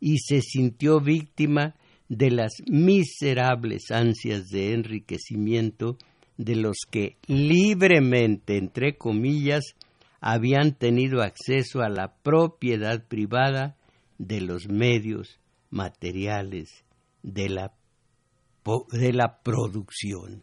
y 0.00 0.16
se 0.20 0.40
sintió 0.40 0.98
víctima 0.98 1.74
de 2.08 2.30
las 2.30 2.52
miserables 2.70 3.90
ansias 3.90 4.46
de 4.46 4.72
enriquecimiento 4.72 5.98
de 6.38 6.56
los 6.56 6.78
que 6.90 7.18
libremente, 7.26 8.56
entre 8.56 8.96
comillas, 8.96 9.74
habían 10.28 10.74
tenido 10.74 11.22
acceso 11.22 11.82
a 11.82 11.88
la 11.88 12.16
propiedad 12.16 13.06
privada 13.06 13.76
de 14.18 14.40
los 14.40 14.66
medios 14.68 15.38
materiales 15.70 16.84
de 17.22 17.48
la, 17.48 17.72
de 18.90 19.12
la 19.12 19.38
producción. 19.44 20.42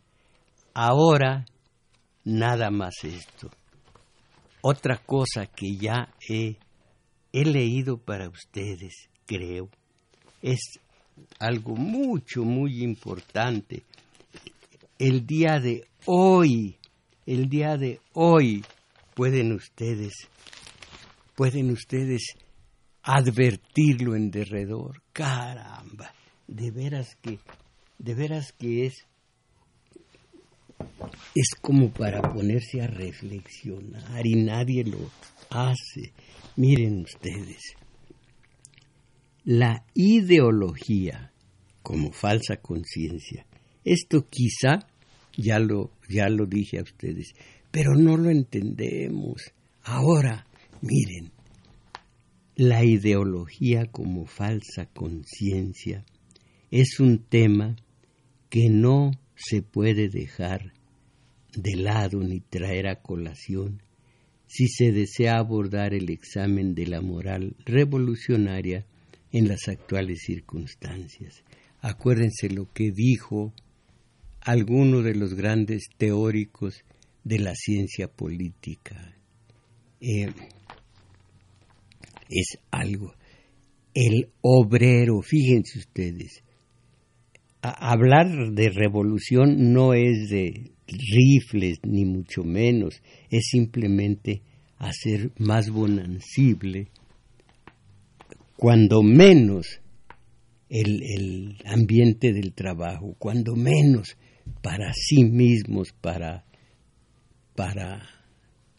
Ahora, 0.74 1.44
nada 2.24 2.72
más 2.72 2.94
esto. 3.04 3.50
Otra 4.62 5.00
cosa 5.06 5.48
que 5.48 5.76
ya 5.76 6.08
he, 6.30 6.56
he 7.34 7.44
leído 7.44 7.98
para 7.98 8.30
ustedes, 8.30 9.10
creo, 9.26 9.68
es 10.42 10.80
algo 11.40 11.76
mucho, 11.76 12.46
muy 12.46 12.84
importante. 12.84 13.84
El 14.98 15.26
día 15.26 15.60
de 15.60 15.86
hoy, 16.06 16.78
el 17.26 17.50
día 17.50 17.76
de 17.76 18.00
hoy, 18.14 18.64
pueden 19.16 19.52
ustedes, 19.54 20.14
pueden 21.36 21.72
ustedes 21.72 22.36
advertirlo 23.04 24.16
en 24.16 24.32
derredor. 24.32 25.02
Caramba, 25.12 26.14
de 26.48 26.72
veras 26.72 27.16
que, 27.22 27.40
de 28.00 28.16
veras 28.16 28.54
que 28.54 28.86
es, 28.86 29.06
es 31.36 31.50
como 31.62 31.92
para 31.92 32.22
ponerse 32.22 32.82
a 32.82 32.88
reflexionar 32.88 34.26
y 34.26 34.36
nadie 34.36 34.84
lo 34.84 35.10
hace. 35.50 36.14
Miren 36.56 37.02
ustedes, 37.02 37.76
la 39.44 39.86
ideología 39.94 41.32
como 41.82 42.12
falsa 42.12 42.58
conciencia, 42.58 43.46
esto 43.84 44.28
quizá, 44.30 44.88
ya 45.36 45.60
lo, 45.60 45.92
ya 46.08 46.30
lo 46.30 46.46
dije 46.46 46.80
a 46.80 46.84
ustedes, 46.84 47.34
pero 47.74 47.96
no 47.96 48.18
lo 48.18 48.30
entendemos. 48.30 49.52
Ahora, 49.82 50.46
miren, 50.82 51.32
la 52.56 52.86
ideología 52.86 53.88
como 53.88 54.28
falsa 54.28 54.86
conciencia 54.94 56.06
es 56.70 57.00
un 57.00 57.18
tema 57.18 57.76
que 58.52 58.70
no 58.70 59.10
se 59.34 59.64
puede 59.64 60.08
dejar 60.08 60.72
de 61.56 61.76
lado 61.76 62.20
ni 62.20 62.42
traer 62.42 62.88
a 62.88 63.02
colación 63.02 63.82
si 64.46 64.68
se 64.68 64.92
desea 64.92 65.40
abordar 65.40 65.96
el 65.96 66.12
examen 66.12 66.76
de 66.76 66.86
la 66.86 67.02
moral 67.02 67.56
revolucionaria 67.66 68.86
en 69.32 69.48
las 69.48 69.68
actuales 69.68 70.20
circunstancias. 70.28 71.44
Acuérdense 71.82 72.52
lo 72.52 72.72
que 72.72 72.92
dijo 72.92 73.52
alguno 74.42 75.02
de 75.02 75.16
los 75.16 75.34
grandes 75.34 75.86
teóricos 75.98 76.84
de 77.24 77.40
la 77.40 77.56
ciencia 77.56 78.08
política. 78.08 79.16
Eh, 80.02 80.32
es 82.30 82.58
algo. 82.72 83.14
El 83.94 84.30
obrero, 84.42 85.22
fíjense 85.22 85.80
ustedes, 85.80 86.44
hablar 87.62 88.52
de 88.52 88.70
revolución 88.70 89.72
no 89.72 89.94
es 89.94 90.30
de 90.30 90.72
rifles, 90.88 91.80
ni 91.84 92.06
mucho 92.06 92.44
menos, 92.44 93.02
es 93.30 93.48
simplemente 93.52 94.42
hacer 94.78 95.32
más 95.38 95.70
bonancible, 95.70 96.90
cuando 98.58 99.02
menos, 99.02 99.80
el, 100.70 101.58
ambiente 101.66 102.34
del 102.34 102.54
trabajo, 102.54 103.16
cuando 103.20 103.56
menos 103.56 104.18
para 104.62 104.92
sí 104.94 105.24
mismos, 105.24 105.94
para, 105.94 106.46
para 107.56 108.02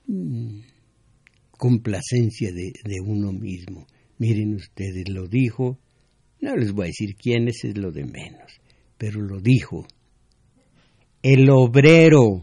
mm, 0.07 0.61
complacencia 1.57 2.53
de, 2.53 2.73
de, 2.85 3.01
uno 3.01 3.33
mismo. 3.33 3.87
Miren 4.19 4.55
ustedes, 4.55 5.09
lo 5.09 5.27
dijo, 5.29 5.79
no 6.41 6.57
les 6.57 6.73
voy 6.73 6.85
a 6.85 6.87
decir 6.89 7.17
quién 7.17 7.49
es, 7.49 7.65
es 7.65 7.77
lo 7.77 7.91
de 7.91 8.05
menos, 8.05 8.61
pero 8.99 9.21
lo 9.21 9.41
dijo. 9.41 9.87
El 11.23 11.49
obrero 11.51 12.41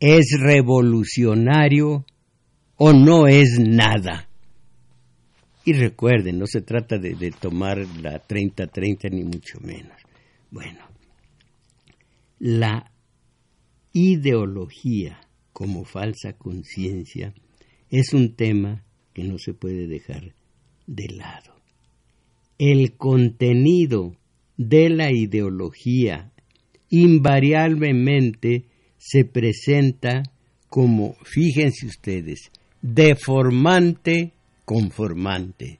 es 0.00 0.36
revolucionario 0.40 2.04
o 2.76 2.92
no 2.92 3.26
es 3.26 3.58
nada. 3.58 4.28
Y 5.64 5.74
recuerden, 5.74 6.38
no 6.38 6.46
se 6.46 6.62
trata 6.62 6.98
de, 6.98 7.14
de 7.14 7.30
tomar 7.30 7.78
la 8.00 8.20
30-30 8.20 9.12
ni 9.12 9.22
mucho 9.22 9.60
menos. 9.60 9.96
Bueno, 10.50 10.80
la 12.40 12.91
ideología 13.92 15.20
como 15.52 15.84
falsa 15.84 16.32
conciencia 16.34 17.34
es 17.90 18.12
un 18.14 18.34
tema 18.34 18.84
que 19.12 19.24
no 19.24 19.38
se 19.38 19.52
puede 19.52 19.86
dejar 19.86 20.34
de 20.86 21.08
lado. 21.08 21.54
El 22.58 22.92
contenido 22.96 24.16
de 24.56 24.88
la 24.88 25.12
ideología 25.12 26.32
invariablemente 26.88 28.64
se 28.98 29.24
presenta 29.24 30.22
como, 30.68 31.16
fíjense 31.24 31.86
ustedes, 31.86 32.50
deformante 32.80 34.32
conformante. 34.64 35.78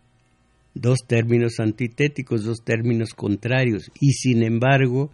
Dos 0.75 1.01
términos 1.07 1.61
antitéticos, 1.61 2.45
dos 2.45 2.63
términos 2.65 3.15
contrarios, 3.15 3.91
y 4.01 4.13
sin 4.13 4.43
embargo 4.43 5.11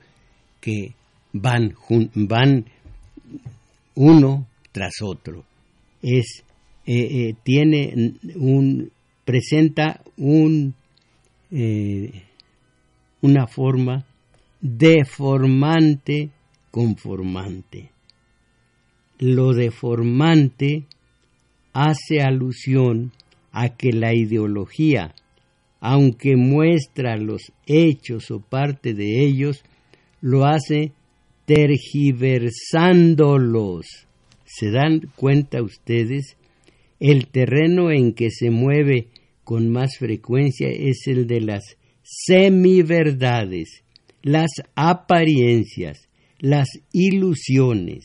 que 0.61 0.95
van, 1.33 1.75
van 2.15 2.67
uno 3.99 4.47
tras 4.71 5.03
otro. 5.03 5.45
Es, 6.03 6.45
eh, 6.87 7.29
eh, 7.29 7.35
tiene 7.43 8.15
un, 8.37 8.93
presenta 9.25 10.01
un, 10.17 10.75
eh, 11.51 12.23
una 13.21 13.49
forma 13.49 14.07
deformante 14.61 16.31
conformante. 16.71 17.91
Lo 19.19 19.53
deformante 19.53 20.85
hace 21.73 22.21
alusión 22.21 23.13
a 23.51 23.71
que 23.71 23.93
la 23.93 24.15
ideología, 24.15 25.13
aunque 25.81 26.37
muestra 26.37 27.17
los 27.17 27.53
hechos 27.67 28.31
o 28.31 28.39
parte 28.39 28.95
de 28.95 29.25
ellos, 29.27 29.65
lo 30.21 30.45
hace 30.47 30.93
tergiversándolos. 31.49 34.07
¿Se 34.45 34.71
dan 34.71 35.11
cuenta 35.17 35.61
ustedes? 35.63 36.37
El 37.01 37.27
terreno 37.29 37.91
en 37.91 38.13
que 38.13 38.31
se 38.31 38.51
mueve 38.51 39.09
con 39.45 39.71
más 39.71 39.97
frecuencia 39.97 40.69
es 40.69 41.07
el 41.07 41.27
de 41.27 41.41
las 41.41 41.79
semiverdades, 42.03 43.83
las 44.23 44.51
apariencias, 44.75 46.11
las 46.39 46.69
ilusiones 46.93 48.05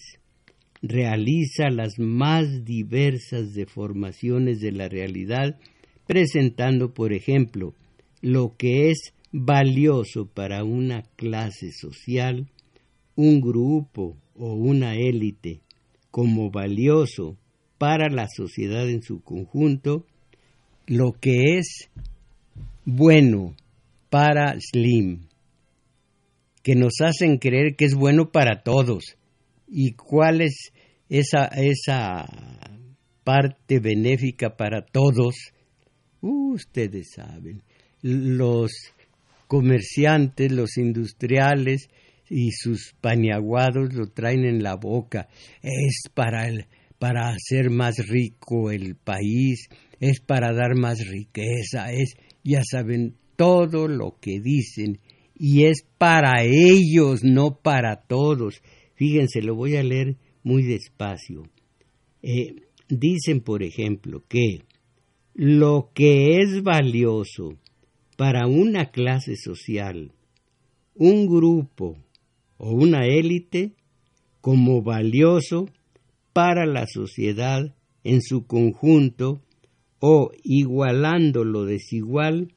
realiza 0.81 1.69
las 1.69 1.99
más 1.99 2.63
diversas 2.63 3.53
deformaciones 3.53 4.61
de 4.61 4.71
la 4.71 4.87
realidad, 4.87 5.59
presentando, 6.07 6.93
por 6.93 7.11
ejemplo, 7.13 7.73
lo 8.21 8.55
que 8.57 8.91
es 8.91 9.13
valioso 9.31 10.27
para 10.27 10.63
una 10.63 11.03
clase 11.15 11.71
social, 11.71 12.47
un 13.15 13.41
grupo 13.41 14.17
o 14.35 14.53
una 14.53 14.95
élite, 14.95 15.61
como 16.11 16.51
valioso 16.51 17.37
para 17.77 18.09
la 18.09 18.27
sociedad 18.27 18.89
en 18.89 19.01
su 19.01 19.21
conjunto, 19.21 20.05
lo 20.87 21.13
que 21.13 21.57
es 21.57 21.89
bueno 22.85 23.55
para 24.09 24.55
Slim, 24.59 25.27
que 26.61 26.75
nos 26.75 26.93
hacen 27.01 27.37
creer 27.37 27.75
que 27.75 27.85
es 27.85 27.95
bueno 27.95 28.31
para 28.31 28.63
todos, 28.63 29.17
y 29.67 29.93
cuál 29.93 30.41
es 30.41 30.71
esa, 31.09 31.45
esa 31.45 32.25
parte 33.23 33.79
benéfica 33.79 34.55
para 34.55 34.85
todos, 34.85 35.35
ustedes 36.21 37.11
saben, 37.15 37.63
los 38.01 38.71
comerciantes, 39.47 40.51
los 40.51 40.77
industriales 40.77 41.89
y 42.33 42.51
sus 42.51 42.95
paniaguados 42.99 43.93
lo 43.93 44.07
traen 44.07 44.43
en 44.43 44.63
la 44.63 44.75
boca. 44.75 45.29
Es 45.61 46.03
para, 46.13 46.47
el, 46.47 46.65
para 46.97 47.29
hacer 47.29 47.69
más 47.69 47.95
rico 48.07 48.71
el 48.71 48.95
país, 48.95 49.69
es 49.99 50.19
para 50.19 50.51
dar 50.51 50.75
más 50.75 51.07
riqueza, 51.07 51.91
es, 51.93 52.15
ya 52.43 52.63
saben, 52.63 53.15
todo 53.35 53.87
lo 53.87 54.17
que 54.19 54.39
dicen 54.39 54.99
y 55.35 55.65
es 55.65 55.85
para 55.97 56.43
ellos, 56.43 57.23
no 57.23 57.59
para 57.61 57.97
todos. 57.97 58.61
Fíjense, 58.95 59.41
lo 59.41 59.55
voy 59.55 59.75
a 59.75 59.83
leer 59.83 60.17
muy 60.43 60.63
despacio. 60.63 61.43
Eh, 62.21 62.55
dicen, 62.89 63.41
por 63.41 63.63
ejemplo, 63.63 64.23
que 64.27 64.63
lo 65.35 65.91
que 65.93 66.39
es 66.39 66.63
valioso 66.63 67.57
para 68.17 68.47
una 68.47 68.91
clase 68.91 69.35
social, 69.35 70.13
un 70.95 71.27
grupo 71.27 71.97
o 72.65 72.71
una 72.71 73.05
élite, 73.05 73.73
como 74.39 74.81
valioso 74.81 75.67
para 76.31 76.65
la 76.65 76.87
sociedad 76.87 77.75
en 78.05 78.21
su 78.21 78.47
conjunto 78.47 79.41
o 79.99 80.31
igualando 80.43 81.43
lo 81.43 81.65
desigual 81.65 82.53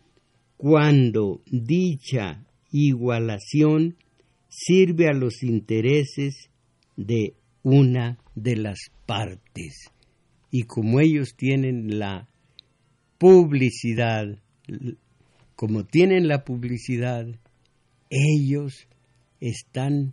cuando 0.57 1.43
dicha 1.47 2.47
igualación 2.71 3.97
sirve 4.49 5.09
a 5.09 5.13
los 5.13 5.43
intereses 5.43 6.51
de 6.97 7.35
una 7.65 8.19
de 8.37 8.55
las 8.55 8.79
partes. 9.07 9.91
Y 10.53 10.63
como 10.63 11.01
ellos 11.01 11.35
tienen 11.37 11.99
la 11.99 12.29
publicidad, 13.19 14.39
como 15.57 15.85
tienen 15.85 16.29
la 16.29 16.45
publicidad, 16.45 17.27
ellos 18.09 18.87
están 19.41 20.13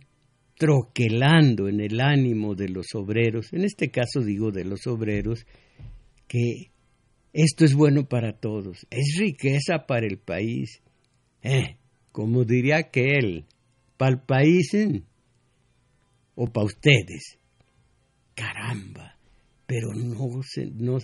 troquelando 0.56 1.68
en 1.68 1.80
el 1.80 2.00
ánimo 2.00 2.54
de 2.54 2.68
los 2.68 2.86
obreros, 2.94 3.52
en 3.52 3.64
este 3.64 3.90
caso 3.90 4.20
digo 4.20 4.52
de 4.52 4.64
los 4.64 4.86
obreros, 4.86 5.46
que 6.28 6.70
esto 7.32 7.64
es 7.64 7.74
bueno 7.74 8.08
para 8.08 8.38
todos, 8.38 8.86
es 8.90 9.16
riqueza 9.18 9.86
para 9.86 10.06
el 10.06 10.18
país. 10.18 10.80
Eh, 11.42 11.76
como 12.12 12.44
diría 12.44 12.76
aquel, 12.76 13.44
para 13.96 14.12
el 14.12 14.20
país 14.20 14.70
o 16.36 16.46
para 16.46 16.66
ustedes. 16.66 17.38
Caramba, 18.34 19.18
pero 19.66 19.92
no 19.94 20.40
se, 20.42 20.66
no, 20.66 20.98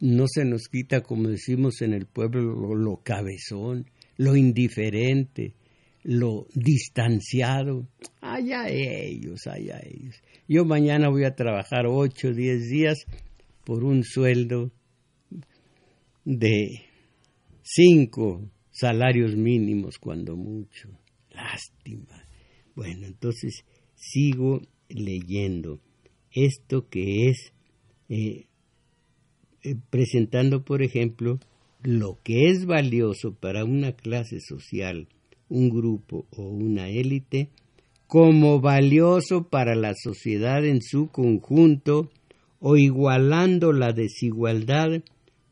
no 0.00 0.24
se 0.28 0.44
nos 0.44 0.68
quita, 0.68 1.02
como 1.02 1.28
decimos 1.28 1.82
en 1.82 1.92
el 1.92 2.06
pueblo, 2.06 2.40
lo, 2.40 2.74
lo 2.76 3.02
cabezón, 3.02 3.90
lo 4.16 4.36
indiferente, 4.36 5.54
lo 6.04 6.46
distanciado. 6.54 7.88
Allá 8.20 8.68
ellos, 8.68 9.46
allá 9.46 9.80
ellos. 9.82 10.22
Yo 10.46 10.64
mañana 10.64 11.08
voy 11.08 11.24
a 11.24 11.34
trabajar 11.34 11.86
ocho, 11.86 12.32
diez 12.32 12.68
días 12.68 13.06
por 13.64 13.82
un 13.82 14.04
sueldo 14.04 14.70
de 16.24 16.82
cinco 17.62 18.50
salarios 18.70 19.34
mínimos 19.34 19.98
cuando 19.98 20.36
mucho. 20.36 20.90
Lástima. 21.30 22.28
Bueno, 22.76 23.06
entonces 23.06 23.64
sigo 23.94 24.60
leyendo 24.88 25.80
esto 26.30 26.88
que 26.88 27.30
es 27.30 27.52
eh, 28.08 28.46
eh, 29.62 29.76
presentando, 29.88 30.64
por 30.64 30.82
ejemplo, 30.82 31.40
lo 31.82 32.18
que 32.22 32.50
es 32.50 32.66
valioso 32.66 33.34
para 33.34 33.64
una 33.64 33.92
clase 33.92 34.40
social, 34.40 35.08
un 35.48 35.70
grupo 35.70 36.26
o 36.36 36.42
una 36.42 36.88
élite, 36.88 37.48
como 38.06 38.60
valioso 38.60 39.48
para 39.48 39.74
la 39.74 39.94
sociedad 39.94 40.64
en 40.64 40.82
su 40.82 41.08
conjunto 41.08 42.10
o 42.60 42.76
igualando 42.76 43.72
la 43.72 43.92
desigualdad 43.92 45.02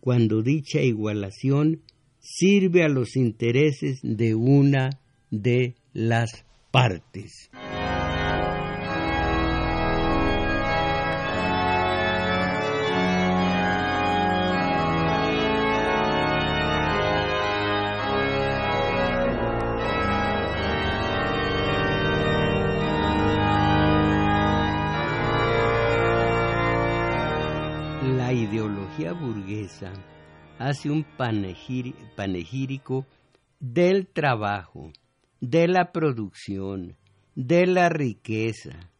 cuando 0.01 0.43
dicha 0.43 0.81
igualación 0.81 1.81
sirve 2.21 2.85
a 2.85 2.89
los 2.89 3.17
intereses 3.17 4.01
de 4.03 4.35
una 4.35 4.91
de 5.31 5.75
las 5.93 6.45
partes. 6.71 7.51
Hace 30.59 30.91
un 30.91 31.05
panegírico 32.17 33.07
del 33.61 34.07
trabajo, 34.07 34.93
de 35.41 35.69
la 35.69 35.93
producción, 35.93 36.97
de 37.35 37.67
la 37.67 37.89
riqueza, 37.89 38.91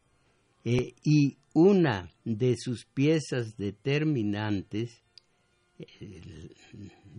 eh, 0.65 0.95
y 1.05 1.37
una 1.55 2.11
de 2.25 2.57
sus 2.57 2.85
piezas 2.87 3.57
determinantes, 3.57 5.03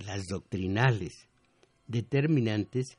las 0.06 0.24
doctrinales 0.30 1.28
determinantes, 1.88 2.98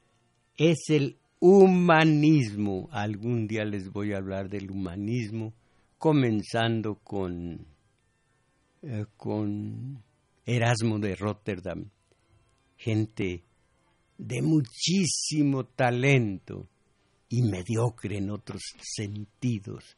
es 0.57 0.90
el 0.90 1.16
humanismo. 1.40 2.88
Algún 2.92 3.46
día 3.46 3.64
les 3.64 3.90
voy 3.90 4.12
a 4.12 4.18
hablar 4.18 4.48
del 4.48 4.70
humanismo, 4.70 5.54
comenzando 5.98 6.96
con, 6.96 7.66
eh, 8.83 9.07
con 9.16 10.02
Erasmo 10.46 10.98
de 10.98 11.14
Rotterdam, 11.16 11.90
gente 12.76 13.44
de 14.18 14.42
muchísimo 14.42 15.64
talento 15.64 16.68
y 17.28 17.42
mediocre 17.42 18.18
en 18.18 18.30
otros 18.30 18.62
sentidos. 18.78 19.96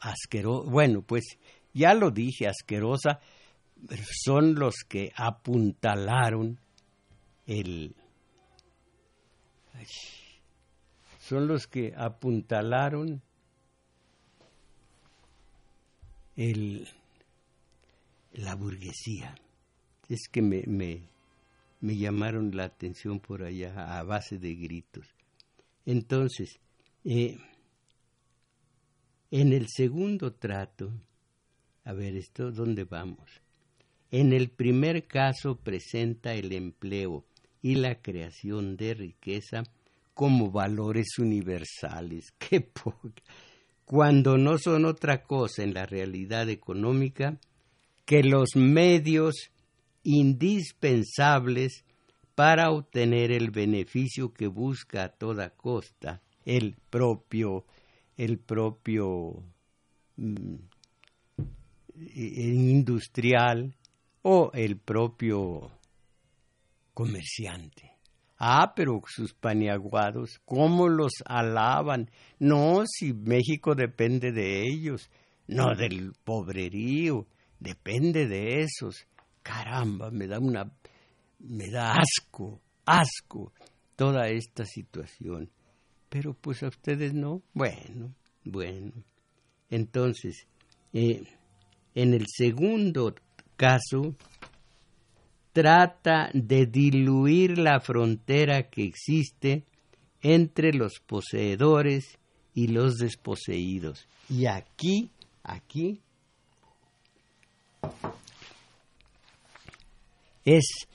Asqueroso, 0.00 0.70
bueno, 0.70 1.02
pues 1.02 1.38
ya 1.74 1.92
lo 1.92 2.10
dije, 2.10 2.48
asquerosa, 2.48 3.20
son 4.24 4.54
los 4.54 4.76
que 4.88 5.12
apuntalaron 5.14 6.58
el... 7.46 7.94
Son 11.20 11.48
los 11.48 11.66
que 11.66 11.92
apuntalaron 11.94 13.20
el, 16.36 16.88
la 18.32 18.54
burguesía 18.54 19.34
es 20.08 20.28
que 20.28 20.42
me, 20.42 20.64
me, 20.66 21.96
llamaron 21.96 22.56
la 22.56 22.64
atención 22.64 23.20
por 23.20 23.42
allá 23.42 23.98
a 23.98 24.02
base 24.02 24.38
de 24.38 24.54
gritos. 24.54 25.06
Entonces, 25.84 26.58
eh, 27.04 27.38
en 29.30 29.52
el 29.52 29.68
segundo 29.68 30.32
trato, 30.32 30.92
a 31.84 31.92
ver, 31.92 32.16
esto, 32.16 32.50
¿dónde 32.52 32.84
vamos? 32.84 33.30
En 34.10 34.32
el 34.32 34.50
primer 34.50 35.06
caso 35.06 35.56
presenta 35.56 36.34
el 36.34 36.52
empleo 36.52 37.24
y 37.60 37.74
la 37.74 38.00
creación 38.00 38.76
de 38.76 38.94
riqueza 38.94 39.64
como 40.14 40.50
valores 40.50 41.18
universales. 41.18 42.32
¡Qué 42.38 42.70
Cuando 43.84 44.38
no 44.38 44.58
son 44.58 44.84
otra 44.84 45.24
cosa 45.24 45.62
en 45.62 45.74
la 45.74 45.86
realidad 45.86 46.48
económica 46.48 47.38
que 48.04 48.22
los 48.22 48.54
medios 48.54 49.50
indispensables 50.06 51.84
para 52.36 52.70
obtener 52.70 53.32
el 53.32 53.50
beneficio 53.50 54.32
que 54.32 54.46
busca 54.46 55.04
a 55.04 55.08
toda 55.08 55.50
costa 55.50 56.22
el 56.44 56.76
propio 56.90 57.64
el 58.16 58.38
propio 58.38 59.42
mm, 60.16 60.54
industrial 62.14 63.74
o 64.22 64.50
el 64.54 64.78
propio 64.78 65.70
comerciante. 66.94 67.92
Ah, 68.38 68.74
pero 68.76 69.02
sus 69.06 69.34
paniaguados, 69.34 70.40
¿cómo 70.44 70.88
los 70.88 71.12
alaban? 71.24 72.10
No, 72.38 72.84
si 72.86 73.12
México 73.12 73.74
depende 73.74 74.30
de 74.30 74.62
ellos, 74.62 75.10
no 75.46 75.74
del 75.74 76.12
pobrerío, 76.24 77.26
depende 77.58 78.26
de 78.26 78.60
esos 78.60 79.06
caramba, 79.46 80.10
me 80.10 80.26
da 80.26 80.40
una, 80.40 80.68
me 81.38 81.70
da 81.70 81.94
asco, 81.94 82.60
asco 82.84 83.52
toda 83.94 84.28
esta 84.28 84.64
situación. 84.64 85.50
Pero 86.08 86.34
pues 86.34 86.62
a 86.62 86.68
ustedes 86.68 87.14
no. 87.14 87.42
Bueno, 87.52 88.12
bueno. 88.44 88.92
Entonces, 89.70 90.46
eh, 90.92 91.22
en 91.94 92.14
el 92.14 92.26
segundo 92.28 93.14
caso, 93.56 94.16
trata 95.52 96.30
de 96.32 96.66
diluir 96.66 97.58
la 97.58 97.80
frontera 97.80 98.68
que 98.68 98.84
existe 98.84 99.64
entre 100.22 100.72
los 100.72 101.00
poseedores 101.06 102.18
y 102.52 102.68
los 102.68 102.96
desposeídos. 102.96 104.08
Y 104.28 104.46
aquí, 104.46 105.10
aquí 105.42 106.00
es 110.46 110.88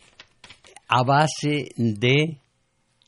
a 0.87 1.03
base 1.03 1.69
de 1.75 2.39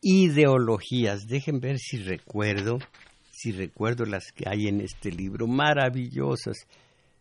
ideologías. 0.02 1.26
Dejen 1.26 1.60
ver 1.60 1.80
si 1.80 1.98
recuerdo, 1.98 2.78
si 3.32 3.52
recuerdo 3.52 4.06
las 4.06 4.32
que 4.32 4.44
hay 4.48 4.68
en 4.68 4.82
este 4.82 5.12
libro, 5.12 5.48
maravillosas. 5.48 6.68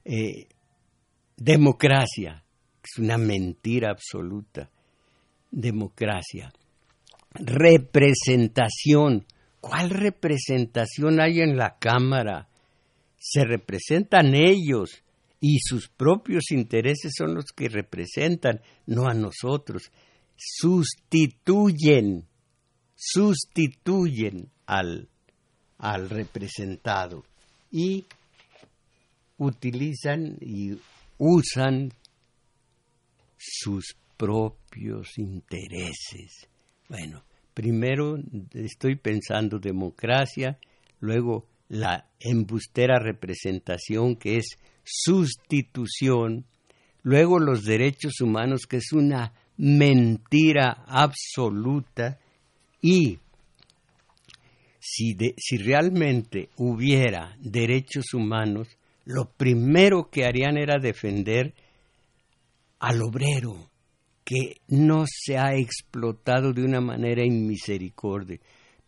Eh, 0.05 0.49
democracia, 1.37 2.45
es 2.83 2.99
una 2.99 3.17
mentira 3.17 3.91
absoluta. 3.91 4.69
Democracia. 5.51 6.53
Representación. 7.35 9.25
¿Cuál 9.61 9.91
representación 9.91 11.21
hay 11.21 11.41
en 11.41 11.57
la 11.57 11.79
Cámara? 11.79 12.49
Se 13.19 13.45
representan 13.45 14.35
ellos 14.35 15.05
y 15.44 15.59
sus 15.59 15.88
propios 15.88 16.52
intereses 16.52 17.14
son 17.18 17.35
los 17.35 17.46
que 17.46 17.68
representan, 17.68 18.62
no 18.87 19.09
a 19.09 19.12
nosotros. 19.12 19.90
Sustituyen, 20.37 22.28
sustituyen 22.94 24.50
al, 24.66 25.09
al 25.78 26.09
representado 26.11 27.24
y 27.72 28.07
utilizan 29.37 30.38
y 30.40 30.78
usan 31.18 31.92
sus 33.37 33.96
propios 34.16 35.18
intereses. 35.18 36.46
Bueno, 36.88 37.24
primero 37.52 38.16
estoy 38.52 38.94
pensando 38.94 39.59
democracia, 39.59 40.61
luego 41.00 41.48
la 41.73 42.05
embustera 42.21 42.99
representación 42.99 44.17
que 44.17 44.37
es 44.37 44.59
sustitución, 44.85 46.45
luego 47.03 47.39
los 47.39 47.65
derechos 47.65 48.21
humanos, 48.21 48.67
que 48.69 48.77
es 48.77 48.93
una 48.93 49.33
mentira 49.57 50.85
absoluta, 50.87 52.19
y 52.83 53.19
si, 54.81 55.17
si 55.39 55.57
realmente 55.57 56.51
hubiera 56.59 57.35
derechos 57.41 58.12
humanos, 58.12 58.68
lo 59.07 59.31
primero 59.31 60.11
que 60.11 60.27
harían 60.27 60.59
era 60.59 60.79
defender 60.79 61.55
al 62.81 63.01
obrero, 63.01 63.70
que 64.25 64.61
no 64.68 65.07
se 65.09 65.39
ha 65.39 65.55
explotado 65.55 66.53
de 66.53 66.64
una 66.64 66.83
manera 66.83 67.25
inmisericordia, 67.25 68.39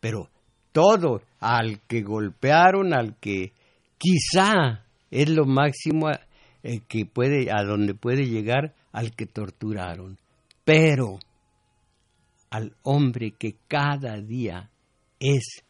pero 0.01 0.28
todo, 0.75 1.22
al 1.39 1.83
que 1.87 2.03
golpearon, 2.03 2.93
al 2.93 3.16
que 3.20 3.53
quizá 3.97 4.85
es 5.09 5.31
lo 5.31 5.47
máximo 5.47 6.11
eh, 6.64 6.81
que 6.89 7.07
puede, 7.07 7.49
a 7.53 7.62
donde 7.62 7.95
puede 7.95 8.27
llegar 8.27 8.75
al 8.91 9.14
que 9.14 9.27
torturaron. 9.27 10.18
Pero 10.64 11.20
al 12.51 12.75
hombre 12.83 13.35
que 13.39 13.55
cada 13.68 14.20
día 14.20 14.68
es 15.20 15.62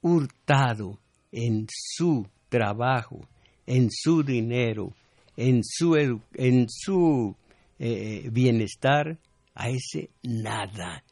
hurtado 0.00 0.98
en 1.30 1.66
su 1.68 2.26
trabajo, 2.48 3.20
en 3.66 3.88
su 3.88 4.24
dinero, 4.24 4.92
en 5.36 5.60
su, 5.62 5.94
en 6.34 6.66
su 6.68 7.36
eh, 7.78 8.28
bienestar, 8.32 9.16
a 9.54 9.68
ese 9.68 10.10
nada. 10.24 11.04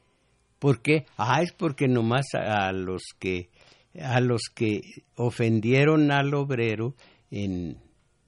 ¿Por 0.59 0.83
qué? 0.83 1.07
Ah, 1.17 1.43
es 1.43 1.53
porque 1.53 1.89
nomás 1.89 2.27
a, 2.35 2.73
los 2.73 3.03
que 3.19 3.51
a 4.01 4.21
los 4.21 4.43
que 4.55 4.83
ofendieron 5.17 6.11
al 6.11 6.35
obrero 6.35 6.95
en, 7.31 7.79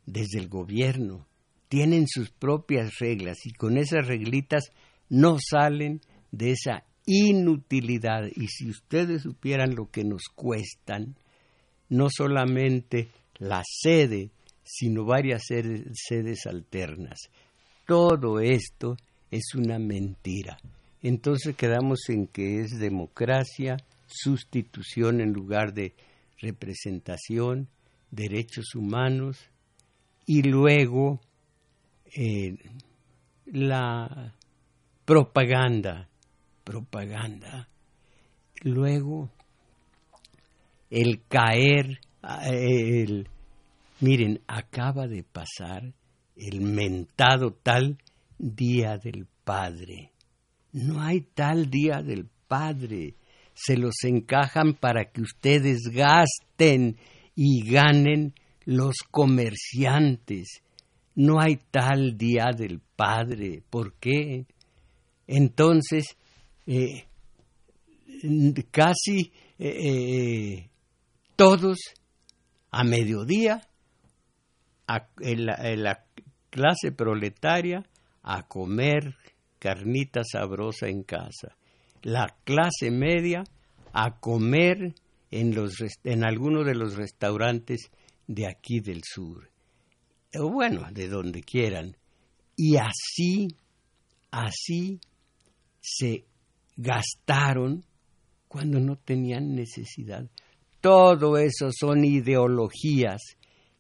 desde 0.07 0.39
el 0.39 0.49
gobierno. 0.49 1.27
Tienen 1.69 2.07
sus 2.09 2.31
propias 2.31 2.99
reglas 2.99 3.47
y 3.47 3.53
con 3.53 3.77
esas 3.77 4.07
reglitas 4.07 4.73
no 5.09 5.37
salen 5.39 6.01
de 6.33 6.53
esa 6.53 6.85
inutilidad. 7.07 8.25
Y 8.35 8.49
si 8.49 8.71
ustedes 8.71 9.23
supieran 9.23 9.75
lo 9.75 9.91
que 9.91 10.05
nos 10.05 10.23
cuestan, 10.35 11.17
no 11.89 12.09
solamente 12.11 13.11
la 13.39 13.63
sede, 13.65 14.31
sino 14.63 15.05
varias 15.05 15.43
sedes, 15.47 16.47
alternas. 16.47 17.19
Todo 17.87 18.39
esto 18.41 18.97
es 19.31 19.55
una 19.55 19.79
mentira. 19.79 20.59
Entonces 21.03 21.57
quedamos 21.57 22.01
en 22.09 22.27
que 22.27 22.61
es 22.61 22.79
democracia, 22.79 23.77
sustitución 24.07 25.21
en 25.21 25.33
lugar 25.33 25.73
de 25.73 25.95
representación, 26.39 27.69
derechos 28.11 28.75
humanos 28.75 29.39
y 30.27 30.43
luego 30.43 31.21
eh, 32.17 32.57
la 33.47 34.35
propaganda, 35.05 36.09
propaganda, 36.65 37.69
luego 38.63 39.31
el 40.91 41.23
caer, 41.29 42.01
el, 42.45 43.29
miren, 44.01 44.41
acaba 44.47 45.07
de 45.07 45.23
pasar 45.23 45.93
el 46.37 46.61
mentado 46.61 47.53
tal 47.53 47.99
Día 48.39 48.97
del 48.97 49.27
Padre. 49.45 50.11
No 50.73 51.01
hay 51.01 51.21
tal 51.21 51.71
Día 51.71 52.03
del 52.03 52.29
Padre. 52.49 53.15
Se 53.55 53.77
los 53.77 53.95
encajan 54.05 54.75
para 54.75 55.11
que 55.11 55.23
ustedes 55.23 55.83
gasten 55.93 56.97
y 57.35 57.71
ganen 57.71 58.35
los 58.65 58.97
comerciantes. 59.11 60.63
No 61.15 61.41
hay 61.41 61.59
tal 61.71 62.17
Día 62.17 62.51
del 62.57 62.81
Padre. 62.97 63.63
¿Por 63.69 63.95
qué? 63.95 64.47
Entonces, 65.27 66.17
eh, 66.67 67.07
casi 68.71 69.33
eh, 69.59 69.69
eh, 69.69 70.71
todos 71.37 71.79
a 72.71 72.85
mediodía 72.85 73.67
en, 75.21 75.47
la, 75.47 76.05
clase 76.51 76.91
proletaria 76.91 77.85
a 78.23 78.43
comer 78.43 79.15
carnita 79.61 80.23
sabrosa 80.25 80.89
en 80.89 81.05
casa. 81.05 81.57
La 82.03 82.35
clase 82.45 82.91
media 82.91 83.45
a 83.93 84.19
comer 84.19 84.95
en, 85.31 85.55
los, 85.55 85.75
en 86.03 86.25
alguno 86.25 86.65
de 86.65 86.75
los 86.75 86.97
restaurantes 86.97 87.91
de 88.27 88.49
aquí 88.49 88.81
del 88.81 89.03
sur. 89.05 89.49
O 90.35 90.51
bueno, 90.51 90.89
de 90.91 91.09
donde 91.09 91.43
quieran. 91.43 91.97
Y 92.57 92.77
así, 92.77 93.49
así 94.31 94.99
se 95.81 96.25
gastaron 96.77 97.85
cuando 98.49 98.81
no 98.81 98.97
tenían 98.97 99.55
necesidad. 99.55 100.29
Todo 100.81 101.37
eso 101.37 101.71
son 101.73 102.05
ideologías 102.05 103.21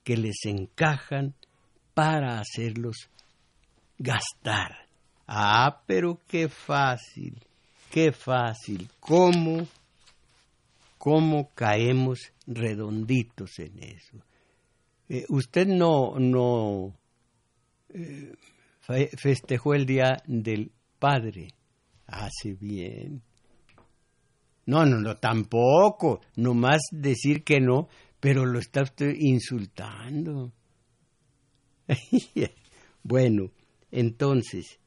que 0.04 0.16
les 0.16 0.44
encajan 0.44 1.34
para 1.94 2.38
hacerlos 2.38 3.08
gastar. 3.98 4.89
Ah, 5.32 5.84
pero 5.86 6.18
qué 6.26 6.48
fácil, 6.48 7.38
qué 7.88 8.10
fácil. 8.10 8.90
¿Cómo, 8.98 9.64
cómo 10.98 11.50
caemos 11.54 12.32
redonditos 12.48 13.60
en 13.60 13.80
eso? 13.80 14.16
Eh, 15.08 15.26
usted 15.28 15.68
no, 15.68 16.18
no 16.18 16.92
eh, 17.90 18.32
festejó 19.16 19.74
el 19.74 19.86
Día 19.86 20.16
del 20.26 20.72
Padre. 20.98 21.54
Hace 22.08 22.54
bien. 22.54 23.22
No, 24.66 24.84
no, 24.84 24.98
no, 24.98 25.16
tampoco. 25.16 26.22
Nomás 26.34 26.80
decir 26.90 27.44
que 27.44 27.60
no, 27.60 27.88
pero 28.18 28.44
lo 28.46 28.58
está 28.58 28.82
usted 28.82 29.14
insultando. 29.16 30.50
bueno, 33.04 33.52
entonces, 33.92 34.79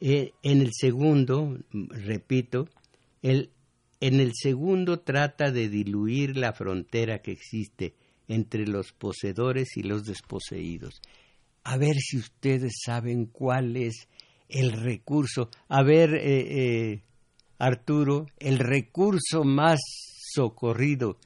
eh, 0.00 0.32
en 0.42 0.60
el 0.60 0.70
segundo, 0.72 1.58
repito, 1.72 2.68
el, 3.22 3.50
en 4.00 4.20
el 4.20 4.32
segundo 4.34 5.00
trata 5.00 5.50
de 5.50 5.68
diluir 5.68 6.36
la 6.36 6.52
frontera 6.52 7.20
que 7.20 7.32
existe 7.32 7.94
entre 8.28 8.66
los 8.66 8.92
poseedores 8.92 9.76
y 9.76 9.82
los 9.82 10.04
desposeídos. 10.04 11.00
A 11.64 11.76
ver 11.76 11.96
si 11.96 12.18
ustedes 12.18 12.80
saben 12.84 13.26
cuál 13.26 13.76
es 13.76 14.08
el 14.48 14.72
recurso. 14.72 15.50
A 15.68 15.82
ver, 15.82 16.14
eh, 16.14 16.92
eh, 16.92 17.02
Arturo, 17.58 18.26
el 18.38 18.58
recurso 18.58 19.42
más 19.44 19.80
socorrido 20.32 21.18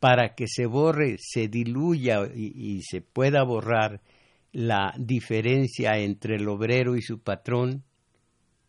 para 0.00 0.34
que 0.34 0.46
se 0.48 0.66
borre, 0.66 1.16
se 1.18 1.48
diluya 1.48 2.26
y, 2.34 2.82
se 2.82 3.00
pueda 3.00 3.42
borrar 3.44 4.02
la 4.52 4.94
diferencia 4.98 5.98
entre 5.98 6.36
el 6.36 6.48
obrero 6.48 6.96
y 6.96 7.02
su 7.02 7.20
patrón 7.20 7.84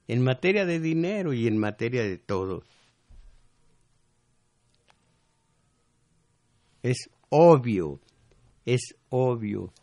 en 0.08 0.24
materia 0.24 0.66
de 0.66 0.80
dinero 0.80 1.34
y 1.34 1.48
en 1.48 1.58
materia 1.58 2.04
de 2.04 2.18
todo. 2.18 2.64
Es 6.82 7.10
obvio, 7.30 8.00
es 8.66 8.96
obvio. 9.10 9.74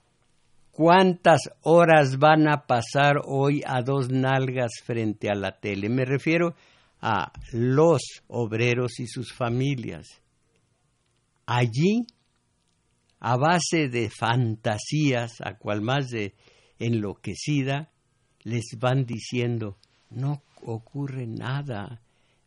¿Cuántas 0.71 1.41
horas 1.63 2.19
van 2.19 2.49
a 2.49 2.67
pasar 2.67 3.21
hoy 3.25 3.63
a 3.67 3.83
dos 3.83 4.11
nalgas 4.11 4.73
frente 4.83 5.31
a 5.31 5.35
la 5.35 5.61
tele? 5.61 5.89
Me 5.89 6.05
refiero 6.05 6.55
a 7.01 7.33
los 7.53 8.01
obreros 8.27 8.99
y 8.99 9.07
sus 9.07 9.33
familias. 9.33 10.21
Allí, 11.47 12.07
a 13.21 13.37
base 13.37 13.89
de 13.89 14.11
fantasías, 14.11 15.41
a 15.43 15.59
cual 15.59 15.83
más 15.83 16.09
de 16.09 16.35
enloquecida, 16.79 17.91
les 18.43 18.65
van 18.79 19.05
diciendo, 19.05 19.77
no 20.15 20.43
ocurre 20.63 21.27
nada, 21.27 22.01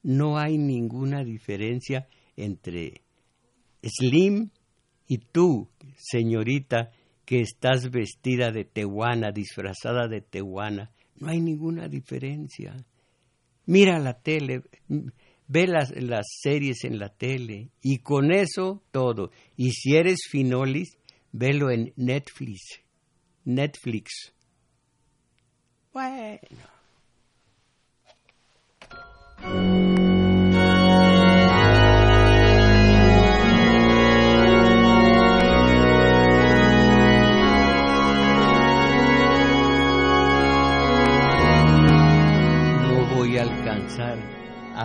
no 0.04 0.38
hay 0.38 0.58
ninguna 0.58 1.24
diferencia 1.24 2.08
entre 2.36 3.02
Slim 3.84 4.50
y 5.08 5.18
tú, 5.18 5.70
señorita, 5.98 6.92
que 7.26 7.42
estás 7.42 7.90
vestida 7.92 8.52
de 8.52 8.66
tehuana, 8.66 9.32
disfrazada 9.32 10.08
de 10.08 10.22
tehuana, 10.22 10.92
no 11.16 11.30
hay 11.30 11.42
ninguna 11.42 11.88
diferencia 11.88 12.76
mira 13.68 14.00
la 14.00 14.20
tele, 14.20 14.64
ve 15.48 15.68
las, 15.68 15.92
las 15.92 16.26
series 16.42 16.84
en 16.84 16.98
la 16.98 17.10
tele 17.10 17.70
y 17.82 18.00
con 18.00 18.32
eso 18.32 18.84
todo. 18.92 19.32
Y 19.56 19.72
si 19.72 19.96
eres 19.96 20.22
finolis, 20.30 20.98
velo 21.32 21.70
en 21.70 21.94
Netflix. 21.96 22.82
Netflix. 23.46 24.34
Bueno. 25.94 26.77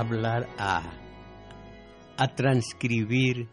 Hablar 0.03 0.49
a, 0.59 0.83
a 2.17 2.35
transcribir 2.35 3.49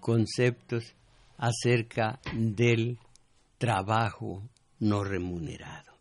conceptos 0.00 0.94
acerca 1.38 2.20
del 2.34 2.98
trabajo 3.58 4.42
no 4.80 5.02
remunerado. 5.02 5.92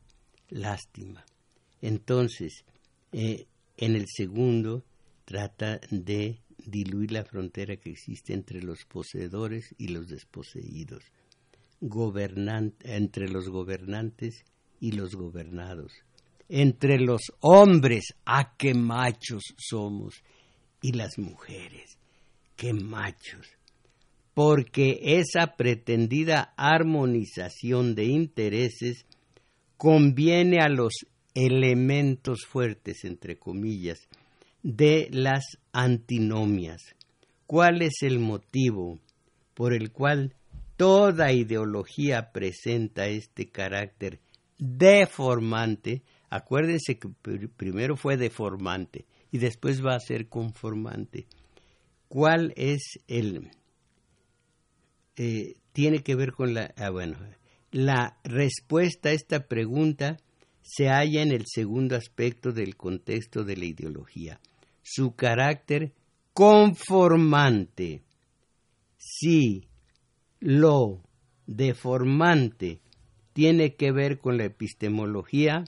Lástima. 0.50 1.24
Entonces, 1.82 2.66
eh, 3.14 3.48
en 3.86 3.96
el 3.96 4.06
segundo 4.08 4.86
trata 5.26 5.82
de 5.92 6.40
diluir 6.58 7.12
la 7.12 7.26
frontera 7.26 7.76
que 7.76 7.90
existe 7.90 8.34
entre 8.34 8.62
los 8.62 8.86
poseedores 8.86 9.76
y 9.78 9.90
los 9.90 10.08
desposeídos, 10.08 11.04
entre 11.82 13.28
los 13.28 13.50
gobernantes 13.50 14.46
y 14.80 14.94
los 14.94 15.16
gobernados, 15.16 15.92
entre 16.48 16.98
los 16.98 17.34
hombres, 17.42 18.14
a 18.24 18.40
ah, 18.40 18.56
qué 18.58 18.74
machos 18.74 19.44
somos, 19.58 20.24
y 20.82 20.94
las 20.94 21.18
mujeres, 21.18 21.98
qué 22.56 22.72
machos, 22.72 23.48
porque 24.34 25.00
esa 25.02 25.58
pretendida 25.58 26.54
armonización 26.56 27.96
de 27.96 28.06
intereses 28.06 29.06
conviene 29.76 30.62
a 30.62 30.70
los 30.70 30.94
elementos 31.34 32.46
fuertes, 32.46 33.04
entre 33.06 33.38
comillas, 33.38 34.08
de 34.62 35.10
las 35.12 35.44
antinomias, 35.72 36.96
¿Cuál 37.54 37.84
es 37.84 38.02
el 38.02 38.18
motivo 38.20 39.00
por 39.54 39.74
el 39.74 39.92
cual 39.92 40.34
toda 40.76 41.34
ideología 41.34 42.32
presenta 42.32 43.08
este 43.08 43.50
carácter 43.52 44.22
deformante? 44.58 46.02
Acuérdense 46.32 46.98
que 46.98 47.10
primero 47.56 47.96
fue 47.96 48.18
deformante 48.18 49.06
y 49.32 49.38
después 49.38 49.86
va 49.86 49.94
a 49.94 50.00
ser 50.00 50.30
conformante. 50.30 51.28
¿Cuál 52.08 52.54
es 52.56 53.00
el... 53.08 53.52
Eh, 55.18 55.54
tiene 55.74 56.02
que 56.02 56.16
ver 56.16 56.32
con 56.32 56.56
la... 56.56 56.74
Ah, 56.76 56.90
bueno, 56.90 57.18
la 57.72 58.18
respuesta 58.24 59.10
a 59.10 59.14
esta 59.14 59.48
pregunta 59.48 60.18
se 60.64 60.88
halla 60.88 61.22
en 61.22 61.32
el 61.32 61.44
segundo 61.46 61.96
aspecto 61.96 62.52
del 62.52 62.76
contexto 62.76 63.44
de 63.44 63.58
la 63.58 63.66
ideología, 63.66 64.40
su 64.82 65.16
carácter 65.16 65.94
conformante. 66.34 68.02
Si 68.98 69.68
lo 70.40 71.04
deformante 71.46 72.80
tiene 73.34 73.76
que 73.76 73.92
ver 73.92 74.20
con 74.20 74.38
la 74.38 74.46
epistemología, 74.46 75.66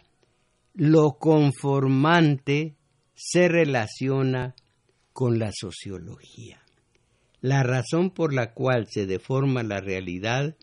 lo 0.74 1.18
conformante 1.20 2.76
se 3.14 3.48
relaciona 3.48 4.56
con 5.14 5.39
la 5.39 5.52
sociología. 5.54 6.62
La 7.41 7.64
razón 7.64 8.10
por 8.10 8.34
la 8.34 8.54
cual 8.54 8.88
se 8.89 9.06
deforma 9.06 9.64
la 9.64 9.80
realidad 9.80 10.56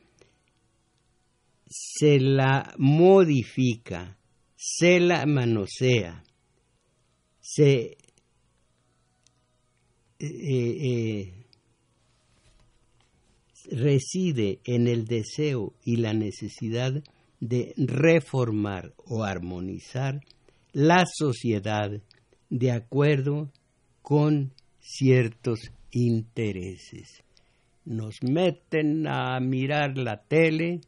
se 1.73 2.21
la 2.21 2.75
modifica, 2.77 4.19
se 4.65 5.01
la 5.01 5.27
manosea, 5.27 6.23
se 7.41 7.97
eh, 10.21 10.21
eh, 10.21 11.33
reside 13.73 14.61
en 14.65 14.87
el 14.87 15.05
deseo 15.07 15.75
y 15.85 15.97
la 15.97 16.13
necesidad 16.13 17.03
de 17.41 17.75
reformar 17.77 18.95
o 18.99 19.25
armonizar 19.25 20.21
la 20.73 21.07
sociedad 21.13 22.01
de 22.49 22.71
acuerdo 22.71 23.51
con 24.01 24.53
ciertos 24.79 25.59
intereses. 25.91 27.25
Nos 27.85 28.23
meten 28.23 29.09
a 29.09 29.41
mirar 29.41 29.99
la 29.99 30.23
tele, 30.23 30.83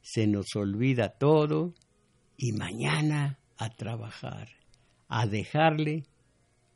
se 0.00 0.26
nos 0.26 0.56
olvida 0.56 1.10
todo 1.10 1.74
y 2.42 2.52
mañana 2.52 3.38
a 3.58 3.68
trabajar, 3.68 4.48
a 5.08 5.26
dejarle 5.26 6.04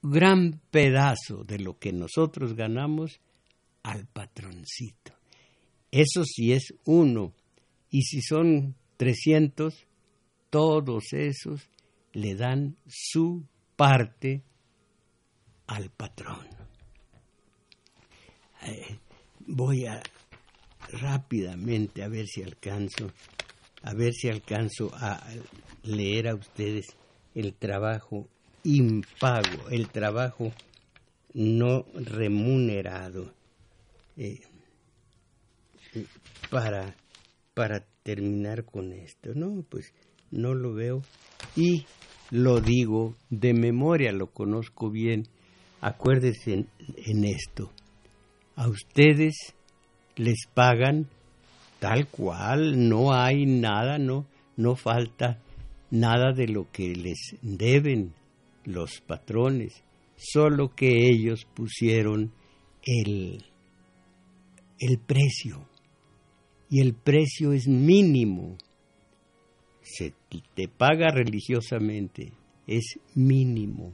gran 0.02 0.60
pedazo 0.70 1.42
de 1.42 1.58
lo 1.58 1.78
que 1.78 1.90
nosotros 1.90 2.54
ganamos 2.54 3.18
al 3.82 4.06
patroncito. 4.06 5.14
Eso 5.90 6.24
sí 6.24 6.52
es 6.52 6.74
uno. 6.84 7.32
Y 7.88 8.02
si 8.02 8.20
son 8.20 8.74
300, 8.98 9.86
todos 10.50 11.14
esos 11.14 11.70
le 12.12 12.34
dan 12.34 12.76
su 12.86 13.46
parte 13.74 14.42
al 15.66 15.88
patrón. 15.88 16.46
Eh, 18.66 18.98
voy 19.46 19.86
a 19.86 20.02
rápidamente 21.00 22.02
a 22.02 22.08
ver 22.08 22.26
si 22.26 22.42
alcanzo, 22.42 23.10
a 23.84 23.94
ver 23.94 24.14
si 24.14 24.28
alcanzo 24.28 24.90
a 24.94 25.22
leer 25.82 26.28
a 26.28 26.34
ustedes 26.34 26.86
el 27.34 27.54
trabajo 27.54 28.26
impago, 28.62 29.68
el 29.70 29.88
trabajo 29.88 30.52
no 31.34 31.84
remunerado. 31.94 33.32
Eh, 34.16 34.40
para, 36.50 36.94
para 37.52 37.84
terminar 38.02 38.64
con 38.64 38.92
esto. 38.92 39.30
No, 39.34 39.64
pues 39.68 39.92
no 40.30 40.54
lo 40.54 40.72
veo 40.72 41.02
y 41.54 41.84
lo 42.30 42.60
digo 42.60 43.16
de 43.30 43.52
memoria, 43.52 44.12
lo 44.12 44.28
conozco 44.28 44.90
bien. 44.90 45.28
Acuérdense 45.80 46.54
en, 46.54 46.68
en 46.96 47.24
esto. 47.24 47.70
A 48.56 48.68
ustedes 48.68 49.54
les 50.16 50.46
pagan 50.54 51.08
tal 51.84 52.06
cual, 52.06 52.88
no 52.88 53.12
hay 53.12 53.44
nada, 53.44 53.98
no, 53.98 54.24
no 54.56 54.74
falta 54.74 55.38
nada 55.90 56.32
de 56.32 56.48
lo 56.48 56.72
que 56.72 56.94
les 56.94 57.36
deben 57.42 58.14
los 58.64 59.02
patrones, 59.02 59.84
solo 60.16 60.74
que 60.74 61.10
ellos 61.10 61.46
pusieron 61.52 62.32
el, 62.86 63.44
el 64.78 64.98
precio 64.98 65.68
y 66.70 66.80
el 66.80 66.94
precio 66.94 67.52
es 67.52 67.68
mínimo. 67.68 68.56
Se 69.82 70.14
te 70.54 70.68
paga 70.68 71.10
religiosamente, 71.10 72.32
es 72.66 72.98
mínimo. 73.14 73.92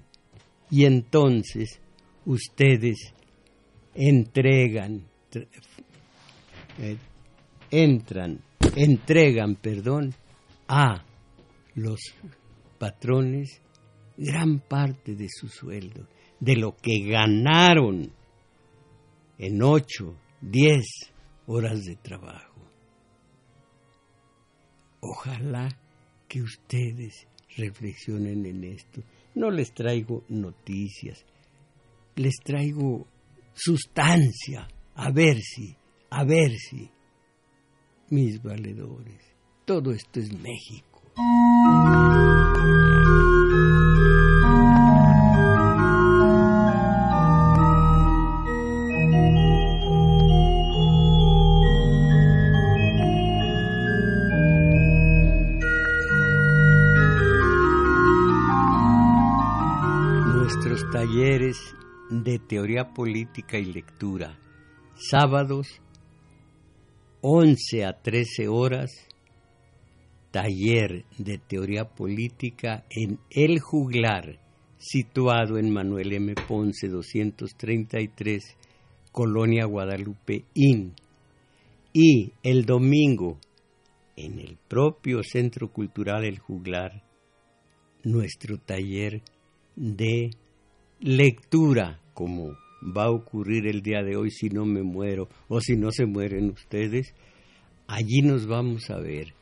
Y 0.70 0.84
entonces 0.84 1.80
ustedes 2.24 3.12
entregan, 3.97 5.09
eh, 6.78 6.97
entran, 7.71 8.41
entregan, 8.77 9.57
perdón, 9.57 10.14
a 10.68 11.05
los 11.75 12.01
patrones 12.79 13.61
gran 14.16 14.61
parte 14.61 15.14
de 15.14 15.29
su 15.29 15.49
sueldo, 15.49 16.07
de 16.39 16.57
lo 16.57 16.77
que 16.77 17.01
ganaron 17.09 18.12
en 19.39 19.62
ocho, 19.62 20.16
diez 20.41 20.87
horas 21.47 21.85
de 21.85 21.97
trabajo. 21.97 22.61
Ojalá 25.01 25.68
que 26.29 26.43
ustedes 26.43 27.27
reflexionen 27.57 28.47
en 28.47 28.64
esto. 28.64 29.03
No 29.35 29.51
les 29.51 29.73
traigo 29.73 30.25
noticias, 30.29 31.25
les 32.16 32.37
traigo 32.45 33.07
sustancia, 33.55 34.68
a 34.95 35.11
ver 35.11 35.41
si, 35.41 35.75
a 36.11 36.25
ver 36.25 36.53
si, 36.57 36.91
mis 38.11 38.43
valedores, 38.43 39.21
todo 39.65 39.93
esto 39.93 40.21
es 40.21 40.33
México. 40.33 40.91
talleres 60.91 61.77
de 62.11 62.39
teoría 62.39 62.93
política 62.93 63.59
y 63.59 63.65
lectura, 63.65 64.39
sábados 64.97 65.81
11 67.23 67.85
a 67.85 67.93
13 67.93 68.49
horas, 68.49 68.91
taller 70.31 71.05
de 71.18 71.39
teoría 71.39 71.85
política 71.85 72.85
en 72.89 73.18
El 73.31 73.61
Juglar, 73.61 74.39
situado 74.79 75.59
en 75.59 75.71
Manuel 75.71 76.12
M. 76.14 76.35
Ponce 76.49 76.89
233, 76.89 78.57
Colonia 79.12 79.66
Guadalupe 79.66 80.45
Inn. 80.55 80.95
Y 81.93 82.33
el 82.43 82.64
domingo, 82.64 83.39
en 84.16 84.39
el 84.39 84.57
propio 84.68 85.23
Centro 85.23 85.71
Cultural 85.71 86.25
El 86.25 86.39
Juglar, 86.39 87.03
nuestro 88.03 88.57
taller 88.59 89.23
de 89.77 90.31
lectura, 91.01 92.01
como 92.14 92.57
va 92.83 93.05
a 93.05 93.11
ocurrir 93.11 93.66
el 93.66 93.83
día 93.83 94.03
de 94.03 94.16
hoy 94.16 94.31
si 94.31 94.49
no 94.49 94.64
me 94.64 94.83
muero 94.83 95.28
o 95.49 95.61
si 95.61 95.76
no 95.76 95.91
se 95.91 96.07
mueren 96.07 96.51
ustedes, 96.51 97.14
allí 97.87 98.22
nos 98.22 98.47
vamos 98.47 98.91
a 98.91 98.99
ver 98.99 99.35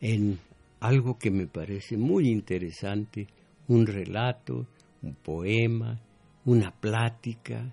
en 0.00 0.38
algo 0.80 1.18
que 1.18 1.30
me 1.30 1.46
parece 1.46 1.96
muy 1.96 2.28
interesante, 2.28 3.28
un 3.68 3.86
relato, 3.86 4.66
un 5.02 5.14
poema, 5.14 6.00
una 6.44 6.72
plática, 6.72 7.72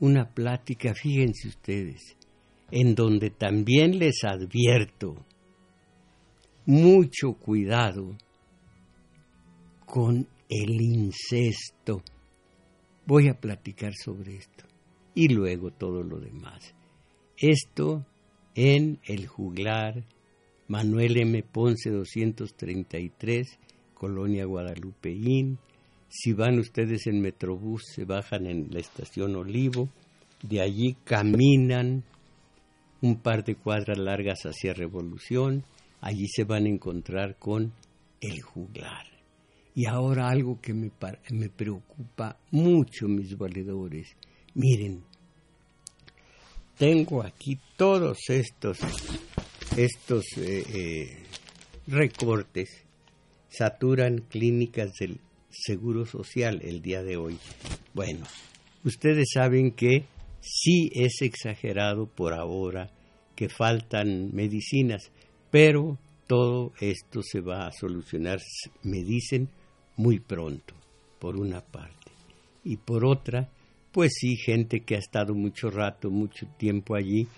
una 0.00 0.28
plática, 0.28 0.94
fíjense 0.94 1.48
ustedes, 1.48 2.16
en 2.70 2.94
donde 2.94 3.30
también 3.30 3.98
les 3.98 4.24
advierto 4.24 5.24
mucho 6.66 7.32
cuidado 7.34 8.16
con 9.86 10.28
el 10.48 10.80
incesto 10.80 12.02
Voy 13.10 13.26
a 13.26 13.34
platicar 13.34 13.92
sobre 13.96 14.36
esto 14.36 14.66
y 15.16 15.26
luego 15.30 15.72
todo 15.72 16.04
lo 16.04 16.20
demás. 16.20 16.76
Esto 17.36 18.06
en 18.54 19.00
El 19.02 19.26
Juglar, 19.26 20.04
Manuel 20.68 21.16
M. 21.16 21.42
Ponce 21.42 21.90
233, 21.90 23.58
Colonia 23.94 24.44
Guadalupeín. 24.44 25.58
Si 26.08 26.34
van 26.34 26.60
ustedes 26.60 27.08
en 27.08 27.20
Metrobús, 27.20 27.82
se 27.92 28.04
bajan 28.04 28.46
en 28.46 28.68
la 28.70 28.78
estación 28.78 29.34
Olivo 29.34 29.88
de 30.44 30.60
allí 30.60 30.96
caminan 31.02 32.04
un 33.02 33.16
par 33.16 33.42
de 33.42 33.56
cuadras 33.56 33.98
largas 33.98 34.42
hacia 34.44 34.72
Revolución, 34.72 35.64
allí 36.00 36.28
se 36.28 36.44
van 36.44 36.66
a 36.66 36.68
encontrar 36.68 37.34
con 37.40 37.72
el 38.20 38.40
juglar. 38.40 39.19
Y 39.74 39.86
ahora 39.86 40.28
algo 40.28 40.60
que 40.60 40.74
me, 40.74 40.90
me 41.30 41.48
preocupa 41.48 42.36
mucho, 42.50 43.06
mis 43.06 43.36
valedores. 43.36 44.16
Miren, 44.54 45.04
tengo 46.76 47.22
aquí 47.22 47.58
todos 47.76 48.18
estos, 48.28 48.78
estos 49.76 50.24
eh, 50.38 50.64
eh, 50.74 51.18
recortes, 51.86 52.84
saturan 53.48 54.24
clínicas 54.28 54.92
del 54.98 55.20
Seguro 55.50 56.06
Social 56.06 56.60
el 56.62 56.80
día 56.80 57.02
de 57.02 57.16
hoy. 57.16 57.38
Bueno, 57.92 58.24
ustedes 58.84 59.30
saben 59.34 59.72
que 59.72 60.04
sí 60.40 60.90
es 60.94 61.20
exagerado 61.22 62.06
por 62.06 62.32
ahora 62.32 62.90
que 63.36 63.48
faltan 63.48 64.34
medicinas, 64.34 65.10
pero 65.50 65.98
todo 66.26 66.72
esto 66.80 67.22
se 67.22 67.40
va 67.40 67.66
a 67.66 67.72
solucionar, 67.72 68.38
me 68.84 69.02
dicen, 69.02 69.48
muy 70.00 70.18
pronto, 70.18 70.74
por 71.18 71.36
una 71.36 71.60
parte. 71.60 72.10
Y 72.64 72.78
por 72.78 73.04
otra, 73.04 73.50
pues 73.92 74.12
sí, 74.18 74.36
gente 74.36 74.80
que 74.80 74.94
ha 74.94 74.98
estado 74.98 75.34
mucho 75.34 75.70
rato, 75.70 76.10
mucho 76.10 76.46
tiempo 76.56 76.94
allí, 76.94 77.28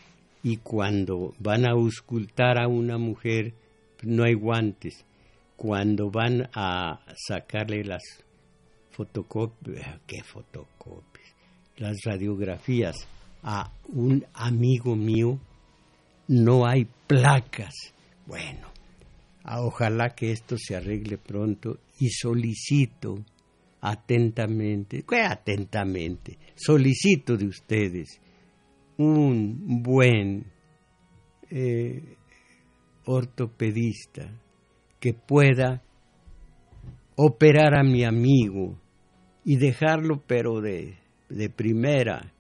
y 0.44 0.58
cuando 0.58 1.34
van 1.40 1.66
a 1.66 1.72
auscultar 1.72 2.58
a 2.58 2.68
una 2.68 2.98
mujer, 2.98 3.52
no 4.02 4.24
hay 4.24 4.34
guantes. 4.34 5.04
Cuando 5.56 6.10
van 6.10 6.48
a 6.54 7.00
sacarle 7.16 7.84
las 7.84 8.02
fotocopias, 8.90 10.00
¿qué 10.06 10.22
fotocopias? 10.22 11.34
Las 11.76 11.96
radiografías 12.04 12.96
a 13.42 13.72
un 13.88 14.24
amigo 14.34 14.94
mío, 14.94 15.38
no 16.28 16.66
hay 16.66 16.86
placas. 17.06 17.74
Bueno, 18.26 18.71
ojalá 19.44 20.10
que 20.10 20.32
esto 20.32 20.56
se 20.56 20.76
arregle 20.76 21.18
pronto 21.18 21.80
y 21.98 22.10
solicito 22.10 23.24
atentamente, 23.80 25.04
¿qué 25.08 25.22
atentamente? 25.22 26.38
Solicito 26.54 27.36
de 27.36 27.46
ustedes 27.46 28.20
un 28.96 29.82
buen 29.82 30.46
eh, 31.50 32.16
ortopedista 33.04 34.30
que 35.00 35.12
pueda 35.12 35.82
operar 37.16 37.74
a 37.74 37.82
mi 37.82 38.04
amigo 38.04 38.78
y 39.44 39.56
dejarlo 39.56 40.22
pero 40.26 40.60
de, 40.60 40.94
de 41.28 41.50
primera, 41.50 42.32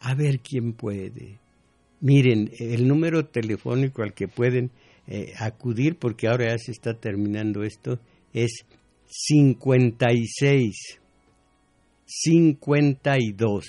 a 0.00 0.14
ver 0.14 0.40
quién 0.40 0.74
puede. 0.74 1.40
Miren, 2.00 2.50
el 2.58 2.86
número 2.86 3.26
telefónico 3.26 4.02
al 4.02 4.14
que 4.14 4.28
pueden 4.28 4.70
eh, 5.10 5.34
acudir, 5.38 5.98
porque 5.98 6.28
ahora 6.28 6.52
ya 6.52 6.58
se 6.58 6.72
está 6.72 6.94
terminando 6.94 7.62
esto, 7.62 7.98
es 8.32 8.64
56 9.06 11.00
52 12.06 13.66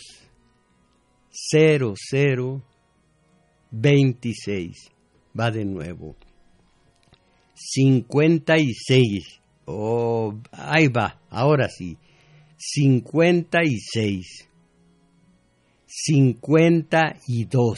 00 1.32 2.64
26. 3.72 4.92
Va 5.40 5.50
de 5.50 5.66
nuevo. 5.66 6.16
56. 7.56 9.42
Oh, 9.66 10.36
ahí 10.52 10.88
va, 10.88 11.22
ahora 11.30 11.70
sí. 11.70 11.98
56. 12.58 14.50
52. 15.88 17.78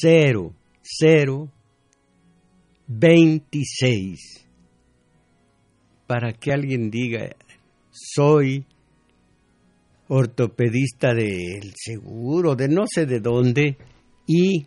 0, 0.00 0.54
0, 0.82 1.50
26 2.86 4.46
para 6.06 6.32
que 6.32 6.52
alguien 6.52 6.90
diga, 6.90 7.34
soy 7.90 8.66
ortopedista 10.08 11.14
del 11.14 11.72
seguro, 11.74 12.54
de 12.54 12.68
no 12.68 12.84
sé 12.86 13.06
de 13.06 13.20
dónde, 13.20 13.78
y 14.26 14.66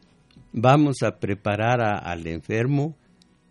vamos 0.52 1.04
a 1.04 1.20
preparar 1.20 1.82
al 1.82 2.26
enfermo 2.28 2.96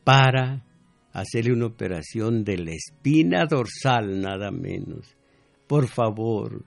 para 0.05 0.65
hacerle 1.13 1.53
una 1.53 1.67
operación 1.67 2.45
de 2.45 2.59
la 2.59 2.73
espina 2.73 3.47
dorsal, 3.49 4.21
nada 4.21 4.51
menos. 4.51 5.17
Por 5.67 5.89
favor, 5.89 6.65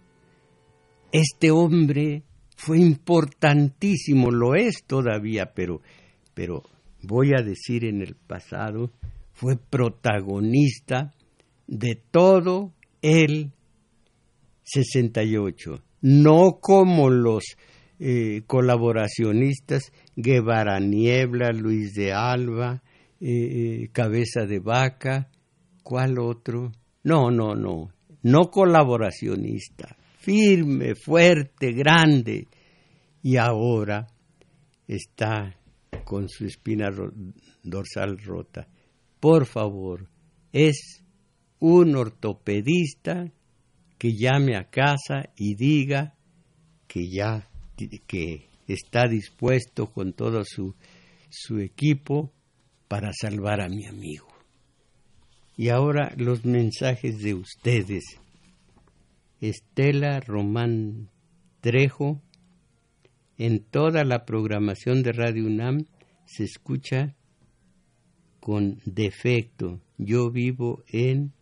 este 1.11 1.51
hombre 1.51 2.23
fue 2.55 2.79
importantísimo, 2.79 4.31
lo 4.31 4.55
es 4.55 4.83
todavía, 4.85 5.53
pero, 5.53 5.81
pero 6.33 6.63
voy 7.03 7.33
a 7.33 7.41
decir 7.41 7.85
en 7.85 8.01
el 8.01 8.15
pasado, 8.15 8.91
fue 9.31 9.57
protagonista 9.57 11.13
de 11.67 11.95
todo 11.95 12.73
el 13.01 13.51
68, 14.63 15.81
no 16.01 16.59
como 16.59 17.09
los 17.09 17.43
eh, 17.99 18.43
colaboracionistas 18.47 19.91
Guevara 20.15 20.79
Niebla, 20.79 21.51
Luis 21.51 21.93
de 21.93 22.13
Alba, 22.13 22.81
eh, 23.19 23.27
eh, 23.29 23.89
Cabeza 23.91 24.45
de 24.45 24.59
Vaca, 24.59 25.29
¿cuál 25.83 26.19
otro? 26.19 26.71
No, 27.03 27.31
no, 27.31 27.55
no, 27.55 27.89
no 28.23 28.51
colaboracionista, 28.51 29.97
firme, 30.17 30.95
fuerte, 30.95 31.71
grande, 31.71 32.47
y 33.21 33.37
ahora 33.37 34.07
está 34.87 35.58
con 36.09 36.27
su 36.27 36.43
espina 36.45 36.89
dorsal 37.61 38.17
rota. 38.17 38.67
Por 39.19 39.45
favor, 39.45 40.09
es 40.51 41.03
un 41.59 41.95
ortopedista 41.95 43.31
que 43.99 44.15
llame 44.15 44.57
a 44.57 44.71
casa 44.71 45.29
y 45.37 45.53
diga 45.53 46.15
que 46.87 47.11
ya 47.11 47.47
que 48.07 48.49
está 48.67 49.07
dispuesto 49.07 49.91
con 49.91 50.13
todo 50.13 50.43
su, 50.45 50.73
su 51.29 51.59
equipo 51.59 52.33
para 52.87 53.11
salvar 53.13 53.61
a 53.61 53.69
mi 53.69 53.85
amigo. 53.85 54.29
Y 55.55 55.69
ahora 55.69 56.11
los 56.17 56.43
mensajes 56.43 57.19
de 57.19 57.35
ustedes. 57.35 58.03
Estela 59.41 60.21
Román 60.21 61.11
Trejo, 61.61 62.19
en 63.37 63.63
toda 63.63 64.03
la 64.03 64.25
programación 64.25 65.03
de 65.03 65.11
Radio 65.11 65.45
UNAM 65.45 65.85
se 66.29 66.43
escucha 66.43 67.15
con 68.39 68.79
defecto. 68.85 69.81
Yo 69.97 70.29
vivo 70.31 70.83
en, 70.87 71.33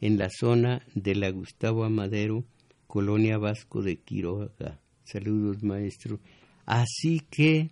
en 0.00 0.18
la 0.18 0.28
zona 0.30 0.84
de 0.94 1.14
la 1.14 1.30
Gustavo 1.30 1.84
Amadero, 1.84 2.44
Colonia 2.88 3.38
Vasco 3.38 3.82
de 3.82 3.96
Quiroga. 3.98 4.80
Saludos, 5.04 5.62
maestro. 5.62 6.18
Así 6.66 7.20
que 7.30 7.70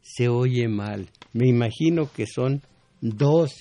se 0.00 0.28
oye 0.28 0.68
mal. 0.68 1.08
Me 1.32 1.48
imagino 1.48 2.10
que 2.12 2.26
son 2.26 2.62
dos, 3.00 3.52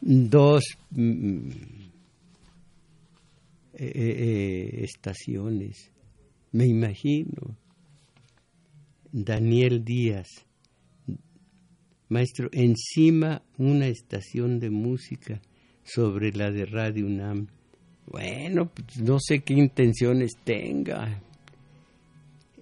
dos 0.00 0.64
mm, 0.90 1.48
eh, 3.74 3.92
eh, 3.94 3.94
eh, 3.94 4.80
estaciones. 4.82 5.92
Me 6.52 6.66
imagino. 6.66 7.56
Daniel 9.12 9.84
Díaz. 9.84 10.45
Maestro, 12.08 12.48
encima 12.52 13.42
una 13.58 13.88
estación 13.88 14.60
de 14.60 14.70
música 14.70 15.40
sobre 15.82 16.32
la 16.32 16.50
de 16.50 16.66
Radio 16.66 17.06
UNAM. 17.06 17.48
Bueno, 18.06 18.70
pues 18.72 19.00
no 19.00 19.18
sé 19.18 19.40
qué 19.40 19.54
intenciones 19.54 20.32
tenga. 20.44 21.20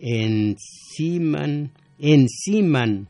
Enciman, 0.00 1.72
enciman 1.98 3.08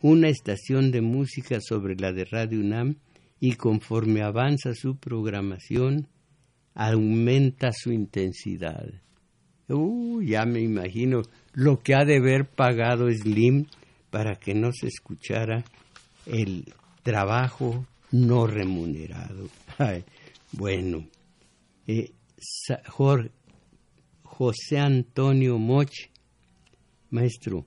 una 0.00 0.28
estación 0.28 0.90
de 0.90 1.02
música 1.02 1.60
sobre 1.60 1.96
la 1.96 2.12
de 2.12 2.24
Radio 2.24 2.60
UNAM 2.60 2.96
y 3.38 3.52
conforme 3.52 4.22
avanza 4.22 4.74
su 4.74 4.96
programación, 4.96 6.08
aumenta 6.74 7.72
su 7.72 7.92
intensidad. 7.92 8.86
Uh, 9.68 10.22
ya 10.22 10.44
me 10.44 10.60
imagino 10.60 11.22
lo 11.52 11.80
que 11.80 11.94
ha 11.94 12.04
de 12.04 12.16
haber 12.16 12.46
pagado 12.46 13.10
Slim 13.10 13.66
para 14.14 14.36
que 14.36 14.54
no 14.54 14.70
se 14.70 14.86
escuchara 14.86 15.64
el 16.24 16.72
trabajo 17.02 17.84
no 18.12 18.46
remunerado. 18.46 19.48
bueno, 20.52 21.08
eh, 21.88 22.12
José 24.22 24.78
Antonio 24.78 25.58
Moch, 25.58 25.90
maestro, 27.10 27.64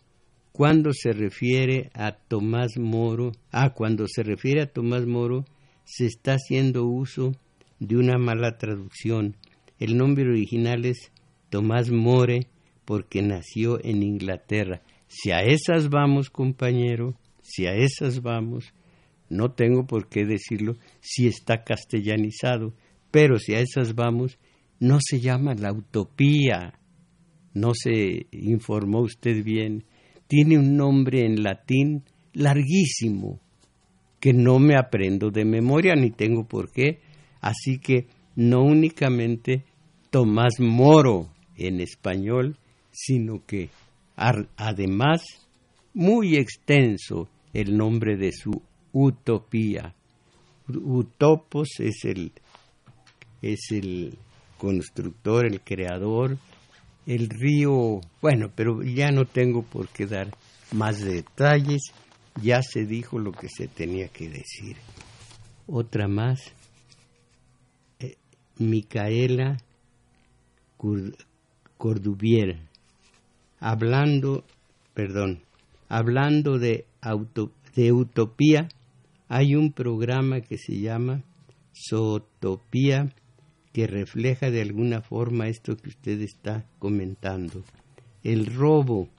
cuando 0.54 0.94
se 0.94 1.12
refiere 1.12 1.92
a 1.94 2.14
Tomás 2.14 2.78
Moro, 2.78 3.34
ah, 3.52 3.74
cuando 3.74 4.06
se 4.08 4.24
refiere 4.24 4.62
a 4.62 4.72
Tomás 4.72 5.06
Moro, 5.06 5.44
se 5.84 6.06
está 6.06 6.36
haciendo 6.36 6.86
uso 6.86 7.34
de 7.80 7.98
una 7.98 8.18
mala 8.18 8.58
traducción. 8.58 9.36
El 9.80 9.98
nombre 9.98 10.24
original 10.24 10.86
es 10.86 11.12
Tomás 11.50 11.92
More 11.92 12.48
porque 12.86 13.22
nació 13.22 13.84
en 13.84 14.02
Inglaterra. 14.02 14.82
Si 15.08 15.32
a 15.32 15.40
esas 15.40 15.90
vamos, 15.90 16.30
compañero, 16.30 17.16
si 17.42 17.66
a 17.66 17.74
esas 17.74 18.22
vamos, 18.22 18.74
no 19.30 19.52
tengo 19.52 19.86
por 19.86 20.08
qué 20.10 20.26
decirlo 20.26 20.78
si 21.00 21.28
está 21.28 21.64
castellanizado, 21.64 22.74
pero 23.12 23.40
si 23.40 23.54
a 23.54 23.60
esas 23.60 23.96
vamos, 23.96 24.38
no 24.80 25.00
se 25.02 25.20
llama 25.20 25.56
la 25.56 25.72
utopía, 25.72 26.80
no 27.54 27.72
se 27.74 28.28
informó 28.32 29.02
usted 29.02 29.44
bien, 29.44 29.86
tiene 30.28 30.58
un 30.58 30.76
nombre 30.76 31.26
en 31.26 31.42
latín 31.42 32.04
larguísimo, 32.34 33.40
que 34.20 34.34
no 34.34 34.60
me 34.60 34.76
aprendo 34.76 35.30
de 35.32 35.46
memoria 35.46 35.96
ni 35.96 36.12
tengo 36.12 36.48
por 36.48 36.72
qué, 36.72 37.00
así 37.42 37.80
que 37.80 38.08
no 38.36 38.64
únicamente 38.64 39.64
Tomás 40.10 40.60
Moro 40.60 41.30
en 41.56 41.80
español, 41.82 42.58
sino 42.92 43.46
que 43.46 43.70
además 44.18 45.22
muy 45.94 46.36
extenso 46.36 47.30
el 47.54 47.78
nombre 47.78 48.18
de 48.18 48.32
su 48.32 48.62
utopía. 48.92 49.96
Utopos 50.68 51.80
es 51.80 52.04
el, 52.04 52.34
es 53.42 53.72
el 53.72 54.18
constructor, 54.58 55.46
el 55.46 55.62
creador, 55.62 56.38
el 57.06 57.30
río, 57.30 58.02
bueno, 58.22 58.52
pero 58.54 58.84
ya 58.84 59.12
no 59.12 59.26
tengo 59.26 59.64
por 59.64 59.88
qué 59.88 60.08
dar 60.08 60.36
más 60.74 61.00
detalles, 61.00 61.82
ya 62.42 62.62
se 62.62 62.86
dijo 62.86 63.18
lo 63.20 63.32
que 63.32 63.48
se 63.48 63.68
tenía 63.68 64.10
que 64.10 64.30
decir. 64.30 64.76
Otra 65.68 66.08
más, 66.08 66.52
eh, 68.00 68.18
Micaela 68.58 69.58
Cordubier, 71.78 72.60
hablando, 73.60 74.44
perdón, 74.94 75.42
hablando 75.90 76.60
de, 76.60 76.86
de 77.76 77.92
utopía, 77.92 78.70
hay 79.28 79.56
un 79.56 79.72
programa 79.72 80.42
que 80.42 80.58
se 80.58 80.80
llama 80.80 81.24
Zootopía 81.74 83.14
que 83.74 83.88
refleja 83.88 84.50
de 84.50 84.62
alguna 84.62 85.02
forma 85.02 85.48
esto 85.48 85.78
que 85.78 85.90
usted 85.90 86.22
está 86.22 86.66
comentando. 86.80 87.64
El 88.24 88.48
robo 88.48 89.10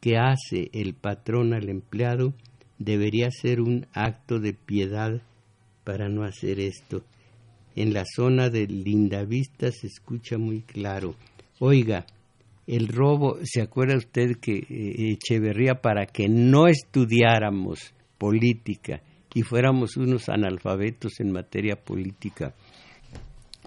que 0.00 0.16
hace 0.16 0.70
el 0.72 0.94
patrón 0.94 1.52
al 1.52 1.68
empleado 1.68 2.32
debería 2.78 3.30
ser 3.30 3.60
un 3.60 3.86
acto 3.92 4.38
de 4.38 4.54
piedad 4.54 5.20
para 5.84 6.08
no 6.08 6.22
hacer 6.22 6.60
esto. 6.60 7.02
En 7.74 7.92
la 7.92 8.04
zona 8.04 8.48
de 8.48 8.66
Lindavista 8.66 9.70
se 9.72 9.88
escucha 9.88 10.38
muy 10.38 10.62
claro. 10.62 11.14
Oiga, 11.58 12.06
el 12.68 12.88
robo, 12.88 13.38
¿se 13.44 13.62
acuerda 13.62 13.96
usted 13.96 14.36
que 14.40 14.58
eh, 14.58 15.12
Echeverría 15.12 15.80
para 15.80 16.04
que 16.04 16.28
no 16.28 16.66
estudiáramos 16.66 17.94
política 18.18 19.00
y 19.34 19.42
fuéramos 19.42 19.96
unos 19.96 20.28
analfabetos 20.28 21.18
en 21.20 21.32
materia 21.32 21.76
política, 21.76 22.54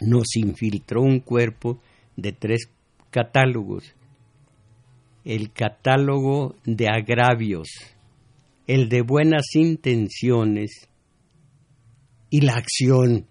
nos 0.01 0.35
infiltró 0.35 1.01
un 1.01 1.19
cuerpo 1.19 1.79
de 2.15 2.31
tres 2.31 2.69
catálogos. 3.09 3.95
El 5.25 5.51
catálogo 5.51 6.55
de 6.65 6.87
agravios, 6.87 7.69
el 8.67 8.87
de 8.87 9.01
buenas 9.01 9.55
intenciones 9.55 10.89
y 12.29 12.41
la 12.41 12.53
acción, 12.53 13.25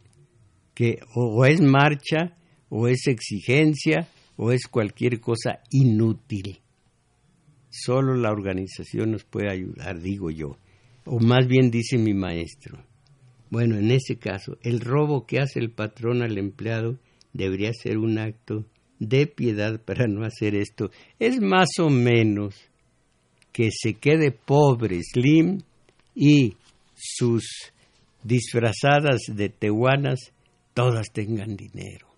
que 0.75 0.99
o 1.15 1.45
es 1.45 1.61
marcha, 1.61 2.37
o 2.69 2.89
es 2.89 3.07
exigencia, 3.07 4.09
o 4.43 4.53
es 4.53 4.69
cualquier 4.69 5.21
cosa 5.21 5.61
inútil. 5.71 6.61
Solo 7.69 8.15
la 8.15 8.33
organización 8.33 9.11
nos 9.11 9.25
puede 9.25 9.51
ayudar, 9.51 10.01
digo 10.01 10.31
yo, 10.31 10.57
o 11.05 11.21
más 11.21 11.47
bien 11.47 11.71
dice 11.71 11.99
mi 11.99 12.15
maestro. 12.15 12.83
Bueno, 13.51 13.77
en 13.77 13.91
ese 13.91 14.17
caso, 14.17 14.57
el 14.63 14.81
robo 14.81 15.27
que 15.27 15.41
hace 15.41 15.59
el 15.59 15.71
patrón 15.71 16.23
al 16.23 16.39
empleado 16.39 16.99
debería 17.35 17.71
ser 17.75 17.99
un 17.99 18.19
acto 18.19 18.65
de 18.99 19.27
piedad 19.27 19.79
para 19.79 20.07
no 20.07 20.25
hacer 20.25 20.55
esto. 20.55 20.91
Es 21.19 21.39
más 21.39 21.69
o 21.79 21.91
menos 21.91 22.55
que 23.53 23.69
se 23.71 23.95
quede 23.95 24.31
pobre 24.33 25.01
Slim 25.03 25.61
y 26.15 26.55
sus 26.95 27.45
disfrazadas 28.23 29.21
de 29.29 29.51
tehuanas 29.51 30.33
todas 30.73 31.09
tengan 31.13 31.57
dinero. 31.57 32.10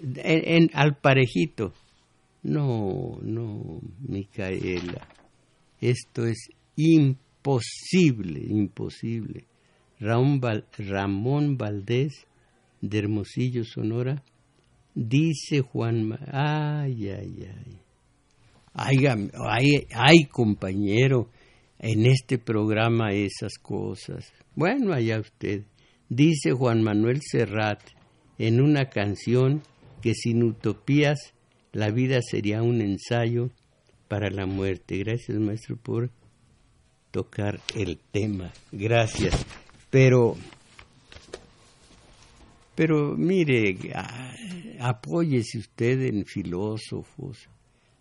En, 0.00 0.70
al 0.74 0.96
parejito. 0.96 1.72
No, 2.42 3.18
no, 3.22 3.80
Micaela. 4.06 5.08
Esto 5.80 6.26
es 6.26 6.50
imposible, 6.76 8.40
imposible. 8.48 9.44
Ramón 10.00 11.56
Valdés 11.56 12.26
de 12.80 12.98
Hermosillo, 12.98 13.64
Sonora, 13.64 14.22
dice 14.94 15.60
Juan, 15.60 16.18
ay, 16.32 17.08
ay, 17.08 17.48
ay, 18.74 19.86
ay, 19.94 20.24
compañero, 20.26 21.30
en 21.80 22.06
este 22.06 22.38
programa 22.38 23.12
esas 23.12 23.58
cosas. 23.60 24.32
Bueno, 24.54 24.92
allá 24.92 25.20
usted, 25.20 25.64
dice 26.08 26.52
Juan 26.52 26.82
Manuel 26.82 27.20
Serrat 27.22 27.80
en 28.38 28.60
una 28.60 28.88
canción 28.88 29.62
que 30.00 30.14
sin 30.14 30.42
utopías 30.42 31.34
la 31.72 31.90
vida 31.90 32.20
sería 32.22 32.62
un 32.62 32.80
ensayo 32.80 33.50
para 34.08 34.30
la 34.30 34.46
muerte. 34.46 34.98
Gracias, 34.98 35.38
maestro, 35.38 35.76
por 35.76 36.10
tocar 37.10 37.60
el 37.74 37.98
tema. 38.10 38.52
Gracias. 38.72 39.44
Pero, 39.90 40.36
pero 42.74 43.16
mire, 43.16 43.76
apóyese 44.80 45.58
usted 45.58 46.02
en 46.02 46.24
filósofos, 46.24 47.48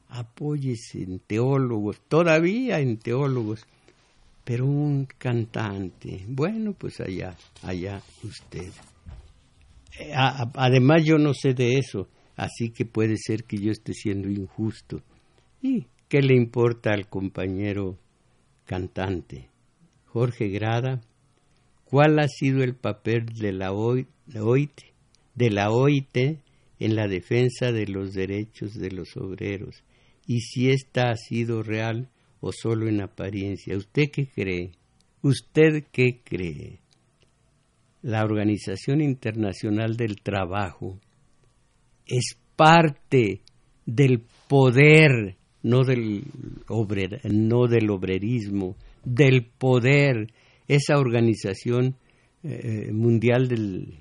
apóyese 0.09 1.03
en 1.03 1.19
teólogos, 1.19 2.01
todavía 2.07 2.79
en 2.79 2.97
teólogos, 2.97 3.65
pero 4.43 4.65
un 4.65 5.07
cantante, 5.17 6.25
bueno, 6.27 6.73
pues 6.73 6.99
allá, 6.99 7.35
allá 7.63 8.01
usted. 8.23 8.71
Además 10.13 11.03
yo 11.05 11.17
no 11.17 11.33
sé 11.33 11.53
de 11.53 11.77
eso, 11.77 12.07
así 12.35 12.69
que 12.69 12.85
puede 12.85 13.15
ser 13.17 13.43
que 13.43 13.57
yo 13.57 13.71
esté 13.71 13.93
siendo 13.93 14.29
injusto. 14.29 15.01
¿Y 15.61 15.85
qué 16.07 16.21
le 16.21 16.35
importa 16.35 16.91
al 16.91 17.07
compañero 17.07 17.97
cantante? 18.65 19.49
Jorge 20.05 20.49
Grada 20.49 21.01
¿Cuál 21.89 22.19
ha 22.19 22.27
sido 22.27 22.63
el 22.63 22.75
papel 22.75 23.27
de 23.27 23.53
la 23.53 23.71
OIT, 23.71 24.09
de 25.35 25.49
la 25.49 25.71
OIT 25.71 26.17
en 26.79 26.95
la 26.95 27.07
defensa 27.07 27.71
de 27.71 27.87
los 27.87 28.13
derechos 28.13 28.73
de 28.73 28.91
los 28.91 29.15
obreros? 29.15 29.83
Y 30.25 30.41
si 30.41 30.69
esta 30.69 31.11
ha 31.11 31.15
sido 31.15 31.63
real 31.63 32.09
o 32.41 32.51
solo 32.51 32.89
en 32.89 33.01
apariencia. 33.01 33.77
¿Usted 33.77 34.09
qué 34.11 34.27
cree? 34.27 34.71
¿Usted 35.21 35.85
qué 35.91 36.19
cree? 36.23 36.79
La 38.07 38.23
Organización 38.23 39.01
Internacional 39.01 39.97
del 39.97 40.21
Trabajo 40.21 40.97
es 42.05 42.37
parte 42.55 43.41
del 43.85 44.23
poder, 44.47 45.35
no 45.63 45.83
del, 45.83 46.23
no 46.69 47.67
del 47.67 47.89
obrerismo, 47.89 48.77
del 49.03 49.45
poder 49.45 50.31
esa 50.69 50.97
organización 50.97 51.97
eh, 52.43 52.93
mundial 52.93 53.49
del 53.49 53.97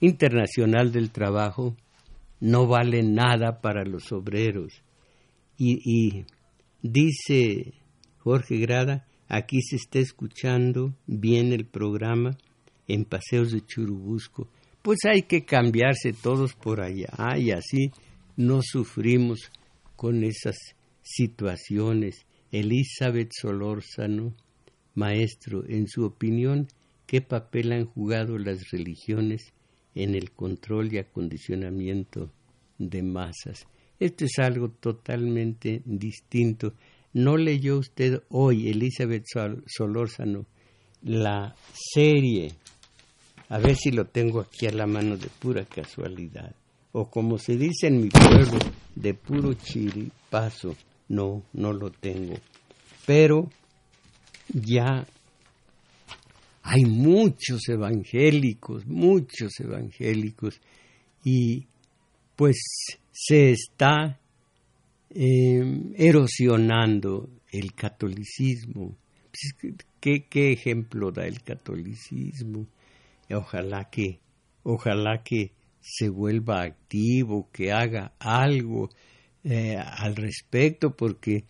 internacional 0.00 0.92
del 0.92 1.10
trabajo 1.10 1.74
no 2.40 2.66
vale 2.66 3.02
nada 3.02 3.62
para 3.62 3.82
los 3.86 4.12
obreros. 4.12 4.82
Y 5.56 6.26
dice 6.82 7.72
Jorge 8.18 8.58
Grada, 8.58 9.06
aquí 9.26 9.62
se 9.62 9.76
está 9.76 10.00
escuchando 10.00 10.92
bien 11.06 11.54
el 11.54 11.64
programa 11.64 12.36
en 12.88 13.04
Paseos 13.04 13.52
de 13.52 13.64
Churubusco. 13.64 14.48
Pues 14.82 14.98
hay 15.04 15.22
que 15.22 15.44
cambiarse 15.44 16.12
todos 16.12 16.54
por 16.54 16.80
allá 16.80 17.36
y 17.38 17.50
así 17.50 17.92
no 18.36 18.60
sufrimos 18.62 19.50
con 19.96 20.24
esas 20.24 20.56
situaciones. 21.02 22.24
Elizabeth 22.50 23.30
Solórzano 23.32 24.34
Maestro, 24.94 25.64
en 25.68 25.86
su 25.86 26.04
opinión, 26.04 26.66
¿qué 27.06 27.20
papel 27.20 27.72
han 27.72 27.84
jugado 27.84 28.36
las 28.36 28.70
religiones 28.70 29.52
en 29.94 30.14
el 30.14 30.32
control 30.32 30.92
y 30.92 30.98
acondicionamiento 30.98 32.32
de 32.78 33.02
masas? 33.02 33.66
Esto 34.00 34.24
es 34.24 34.38
algo 34.38 34.70
totalmente 34.70 35.82
distinto. 35.84 36.74
¿No 37.12 37.36
leyó 37.36 37.78
usted 37.78 38.22
hoy, 38.28 38.68
Elizabeth 38.68 39.24
Solórzano, 39.66 40.46
la 41.02 41.54
serie? 41.72 42.52
A 43.50 43.58
ver 43.58 43.76
si 43.76 43.90
lo 43.90 44.06
tengo 44.06 44.40
aquí 44.40 44.66
a 44.66 44.72
la 44.72 44.86
mano 44.86 45.16
de 45.16 45.28
pura 45.28 45.64
casualidad. 45.64 46.54
o 46.92 47.08
como 47.10 47.38
se 47.38 47.56
dice 47.56 47.86
en 47.86 48.00
mi 48.00 48.08
pueblo, 48.08 48.58
de 48.94 49.14
puro 49.14 49.54
chiripazo. 49.54 50.74
No, 51.08 51.44
no 51.52 51.72
lo 51.72 51.90
tengo. 51.90 52.34
Pero 53.06 53.48
ya 54.52 55.06
hay 56.62 56.84
muchos 56.84 57.68
evangélicos, 57.68 58.86
muchos 58.86 59.58
evangélicos, 59.60 60.60
y 61.24 61.66
pues 62.36 62.56
se 63.10 63.52
está 63.52 64.18
em, 65.10 65.92
erosionando 65.96 67.28
el 67.52 67.72
catolicismo. 67.74 68.94
Pues, 69.30 69.74
¿Qué, 70.00 70.26
¿Qué 70.28 70.52
ejemplo 70.52 71.10
da 71.10 71.26
el 71.26 71.42
catolicismo? 71.42 72.66
Ojalá 73.30 73.90
que, 73.90 74.20
ojalá 74.62 75.22
que 75.22 75.52
se 75.80 76.08
vuelva 76.08 76.62
activo, 76.62 77.48
que 77.52 77.72
haga 77.72 78.12
algo 78.18 78.88
eh, 79.44 79.76
al 79.76 80.16
respecto, 80.16 80.94
porque 80.94 81.44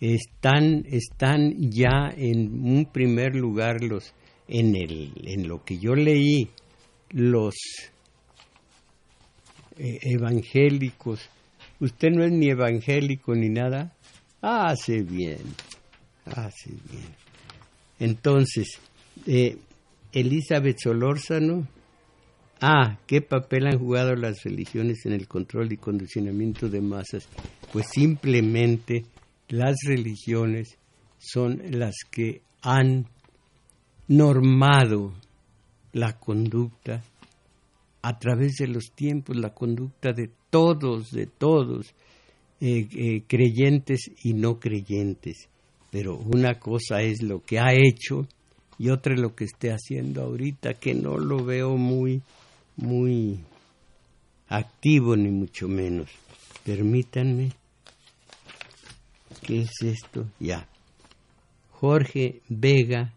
están, 0.00 0.84
están 0.86 1.70
ya 1.70 2.12
en 2.16 2.64
un 2.64 2.86
primer 2.86 3.34
lugar 3.34 3.82
los, 3.82 4.12
en, 4.48 4.76
el, 4.76 5.12
en 5.24 5.48
lo 5.48 5.64
que 5.64 5.78
yo 5.78 5.94
leí, 5.94 6.48
los 7.10 7.54
eh, 9.78 9.98
evangélicos. 10.02 11.28
Usted 11.80 12.10
no 12.10 12.24
es 12.24 12.32
ni 12.32 12.48
evangélico 12.48 13.34
ni 13.34 13.48
nada. 13.48 13.92
Hace 14.40 15.02
bien, 15.02 15.40
hace 16.24 16.70
bien. 16.70 17.14
Entonces, 17.98 18.78
eh, 19.26 19.56
Elizabeth 20.16 20.78
Solórzano, 20.78 21.68
ah, 22.62 22.98
¿qué 23.06 23.20
papel 23.20 23.66
han 23.66 23.78
jugado 23.78 24.16
las 24.16 24.44
religiones 24.44 25.04
en 25.04 25.12
el 25.12 25.28
control 25.28 25.70
y 25.72 25.76
condicionamiento 25.76 26.70
de 26.70 26.80
masas? 26.80 27.28
Pues 27.70 27.88
simplemente 27.92 29.04
las 29.48 29.76
religiones 29.86 30.78
son 31.18 31.60
las 31.70 31.96
que 32.10 32.40
han 32.62 33.04
normado 34.08 35.12
la 35.92 36.18
conducta 36.18 37.04
a 38.00 38.18
través 38.18 38.54
de 38.54 38.68
los 38.68 38.92
tiempos, 38.94 39.36
la 39.36 39.52
conducta 39.52 40.14
de 40.14 40.30
todos, 40.48 41.10
de 41.10 41.26
todos, 41.26 41.94
eh, 42.62 42.88
eh, 42.90 43.22
creyentes 43.26 44.10
y 44.24 44.32
no 44.32 44.58
creyentes. 44.60 45.50
Pero 45.90 46.16
una 46.16 46.58
cosa 46.58 47.02
es 47.02 47.22
lo 47.22 47.42
que 47.42 47.58
ha 47.58 47.74
hecho 47.74 48.26
y 48.78 48.90
otra 48.90 49.14
lo 49.14 49.34
que 49.34 49.44
esté 49.44 49.70
haciendo 49.70 50.22
ahorita, 50.22 50.74
que 50.74 50.94
no 50.94 51.18
lo 51.18 51.44
veo 51.44 51.76
muy, 51.76 52.22
muy 52.76 53.40
activo 54.48 55.16
ni 55.16 55.30
mucho 55.30 55.68
menos. 55.68 56.10
Permítanme. 56.64 57.52
¿Qué 59.42 59.60
es 59.60 59.82
esto? 59.82 60.26
Ya. 60.40 60.66
Jorge 61.70 62.40
Vega 62.48 63.12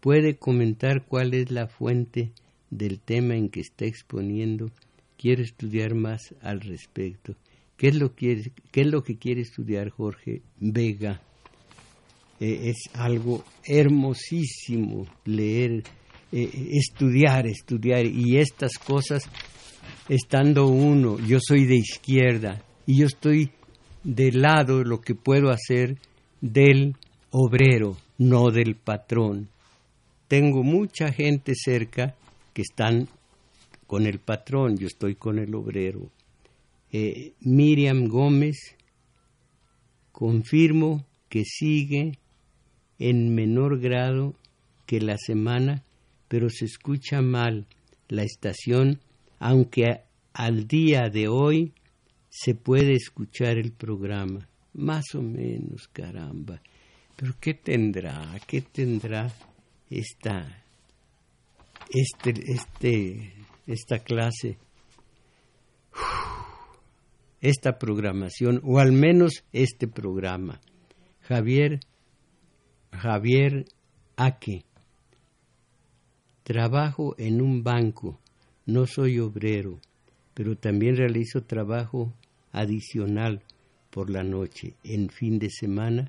puede 0.00 0.36
comentar 0.36 1.04
cuál 1.04 1.34
es 1.34 1.50
la 1.50 1.66
fuente 1.66 2.32
del 2.70 2.98
tema 3.00 3.34
en 3.34 3.48
que 3.48 3.60
está 3.60 3.84
exponiendo. 3.84 4.70
Quiere 5.18 5.42
estudiar 5.42 5.94
más 5.94 6.34
al 6.42 6.60
respecto. 6.60 7.34
¿Qué 7.76 7.88
es 7.88 7.96
lo, 7.96 8.14
qué 8.14 8.52
es 8.72 8.86
lo 8.86 9.02
que 9.02 9.16
quiere 9.16 9.42
estudiar 9.42 9.90
Jorge 9.90 10.42
Vega? 10.58 11.20
Eh, 12.42 12.70
es 12.70 12.90
algo 12.94 13.44
hermosísimo 13.64 15.06
leer, 15.26 15.84
eh, 16.32 16.70
estudiar, 16.72 17.46
estudiar. 17.46 18.04
Y 18.04 18.38
estas 18.38 18.78
cosas, 18.78 19.22
estando 20.08 20.66
uno, 20.66 21.20
yo 21.20 21.38
soy 21.40 21.66
de 21.66 21.76
izquierda 21.76 22.60
y 22.84 22.98
yo 22.98 23.06
estoy 23.06 23.52
del 24.02 24.42
lado 24.42 24.78
de 24.78 24.86
lo 24.86 25.00
que 25.00 25.14
puedo 25.14 25.50
hacer 25.50 25.98
del 26.40 26.96
obrero, 27.30 27.96
no 28.18 28.50
del 28.50 28.74
patrón. 28.74 29.48
Tengo 30.26 30.64
mucha 30.64 31.12
gente 31.12 31.52
cerca 31.54 32.16
que 32.52 32.62
están 32.62 33.08
con 33.86 34.04
el 34.04 34.18
patrón, 34.18 34.78
yo 34.78 34.88
estoy 34.88 35.14
con 35.14 35.38
el 35.38 35.54
obrero. 35.54 36.10
Eh, 36.90 37.34
Miriam 37.42 38.08
Gómez, 38.08 38.74
confirmo 40.10 41.06
que 41.28 41.44
sigue 41.44 42.18
en 43.08 43.34
menor 43.34 43.80
grado 43.80 44.34
que 44.86 45.00
la 45.00 45.16
semana, 45.18 45.82
pero 46.28 46.48
se 46.50 46.66
escucha 46.66 47.20
mal 47.22 47.66
la 48.08 48.22
estación, 48.22 49.00
aunque 49.38 50.02
al 50.32 50.66
día 50.66 51.08
de 51.10 51.28
hoy 51.28 51.72
se 52.28 52.54
puede 52.54 52.94
escuchar 52.94 53.58
el 53.58 53.72
programa, 53.72 54.48
más 54.74 55.14
o 55.14 55.22
menos, 55.22 55.88
caramba. 55.88 56.62
Pero 57.16 57.34
¿qué 57.40 57.54
tendrá? 57.54 58.38
¿Qué 58.46 58.62
tendrá 58.62 59.32
esta, 59.90 60.64
este, 61.90 62.34
este, 62.52 63.32
esta 63.66 63.98
clase? 63.98 64.58
esta 67.42 67.76
programación, 67.76 68.60
o 68.64 68.78
al 68.78 68.92
menos 68.92 69.44
este 69.52 69.88
programa. 69.88 70.60
Javier, 71.22 71.80
Javier 72.92 73.64
Aque. 74.16 74.64
Trabajo 76.44 77.14
en 77.18 77.40
un 77.40 77.62
banco, 77.62 78.18
no 78.66 78.86
soy 78.86 79.18
obrero, 79.18 79.80
pero 80.34 80.56
también 80.56 80.96
realizo 80.96 81.42
trabajo 81.42 82.12
adicional 82.52 83.42
por 83.90 84.10
la 84.10 84.22
noche, 84.22 84.74
en 84.84 85.08
fin 85.08 85.38
de 85.38 85.50
semana, 85.50 86.06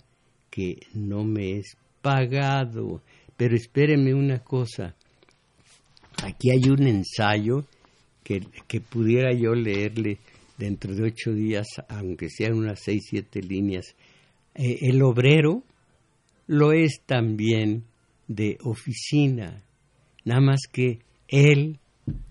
que 0.50 0.80
no 0.94 1.24
me 1.24 1.58
es 1.58 1.78
pagado. 2.02 3.02
Pero 3.38 3.56
espéreme 3.56 4.14
una 4.14 4.40
cosa, 4.40 4.96
aquí 6.24 6.52
hay 6.52 6.70
un 6.70 6.88
ensayo 6.88 7.66
que, 8.24 8.42
que 8.68 8.82
pudiera 8.82 9.34
yo 9.34 9.54
leerle 9.54 10.20
dentro 10.58 10.94
de 10.94 11.04
ocho 11.04 11.34
días, 11.34 11.68
aunque 11.90 12.30
sean 12.30 12.54
unas 12.54 12.80
seis, 12.80 13.04
siete 13.10 13.42
líneas. 13.42 13.96
Eh, 14.56 14.78
el 14.82 15.02
obrero 15.02 15.64
lo 16.48 16.72
es 16.72 17.02
también 17.06 17.86
de 18.28 18.58
oficina, 18.64 19.64
nada 20.26 20.41
más 20.41 20.62
que 20.72 21.00
él 21.28 21.80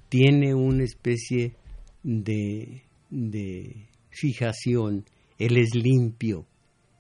tiene 0.09 0.55
una 0.55 0.85
especie 0.85 1.55
de, 2.03 2.83
de 3.11 3.89
fijación, 4.11 5.05
él 5.39 5.57
es 5.57 5.75
limpio 5.75 6.47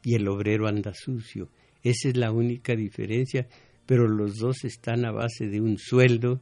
y 0.02 0.14
el 0.14 0.28
obrero 0.28 0.66
anda 0.66 0.92
sucio. 0.94 1.48
Esa 1.82 2.08
es 2.08 2.16
la 2.16 2.30
única 2.30 2.74
diferencia, 2.74 3.46
pero 3.86 4.08
los 4.08 4.36
dos 4.36 4.64
están 4.64 5.04
a 5.04 5.12
base 5.12 5.48
de 5.48 5.60
un 5.60 5.78
sueldo 5.78 6.40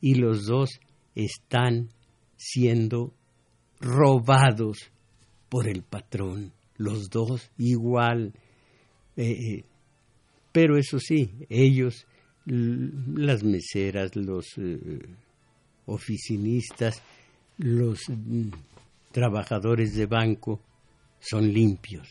y 0.00 0.14
los 0.14 0.46
dos 0.46 0.80
están 1.14 1.88
siendo 2.36 3.14
robados 3.80 4.90
por 5.48 5.68
el 5.68 5.82
patrón, 5.82 6.52
los 6.76 7.10
dos 7.10 7.50
igual. 7.58 8.32
Eh, 9.16 9.30
eh, 9.30 9.64
pero 10.52 10.76
eso 10.76 10.98
sí, 10.98 11.30
ellos, 11.48 12.06
las 12.44 13.42
meseras, 13.42 14.14
los 14.14 14.46
eh, 14.58 14.78
oficinistas, 15.86 17.02
los 17.58 18.00
mm, 18.08 18.50
trabajadores 19.10 19.94
de 19.94 20.06
banco 20.06 20.60
son 21.20 21.52
limpios. 21.52 22.08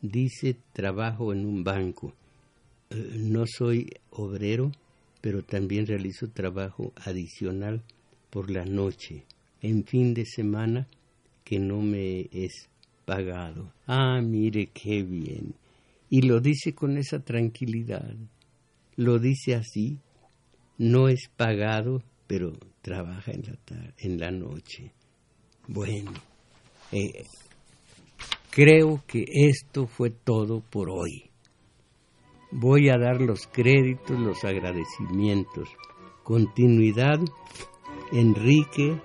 Dice 0.00 0.56
trabajo 0.72 1.32
en 1.32 1.44
un 1.44 1.64
banco. 1.64 2.14
Eh, 2.90 3.16
no 3.18 3.44
soy 3.46 3.90
obrero, 4.10 4.70
pero 5.20 5.42
también 5.42 5.86
realizo 5.86 6.28
trabajo 6.28 6.92
adicional 7.04 7.82
por 8.30 8.50
la 8.50 8.64
noche, 8.64 9.24
en 9.62 9.84
fin 9.84 10.14
de 10.14 10.24
semana, 10.24 10.86
que 11.44 11.58
no 11.58 11.80
me 11.80 12.28
es 12.30 12.68
pagado. 13.04 13.72
Ah, 13.86 14.20
mire 14.22 14.66
qué 14.66 15.02
bien. 15.02 15.54
Y 16.10 16.22
lo 16.22 16.40
dice 16.40 16.74
con 16.74 16.96
esa 16.96 17.20
tranquilidad. 17.20 18.14
Lo 18.96 19.18
dice 19.18 19.54
así. 19.54 19.98
No 20.78 21.08
es 21.08 21.28
pagado, 21.36 22.02
pero 22.26 22.52
trabaja 22.82 23.32
en 23.32 23.42
la, 23.42 23.94
en 23.98 24.18
la 24.18 24.30
noche. 24.30 24.92
Bueno, 25.66 26.12
eh, 26.92 27.24
creo 28.50 29.02
que 29.06 29.24
esto 29.26 29.86
fue 29.86 30.10
todo 30.10 30.60
por 30.60 30.88
hoy. 30.90 31.30
Voy 32.50 32.88
a 32.88 32.96
dar 32.96 33.20
los 33.20 33.46
créditos, 33.46 34.18
los 34.18 34.42
agradecimientos. 34.44 35.68
Continuidad, 36.22 37.18
Enrique 38.12 38.98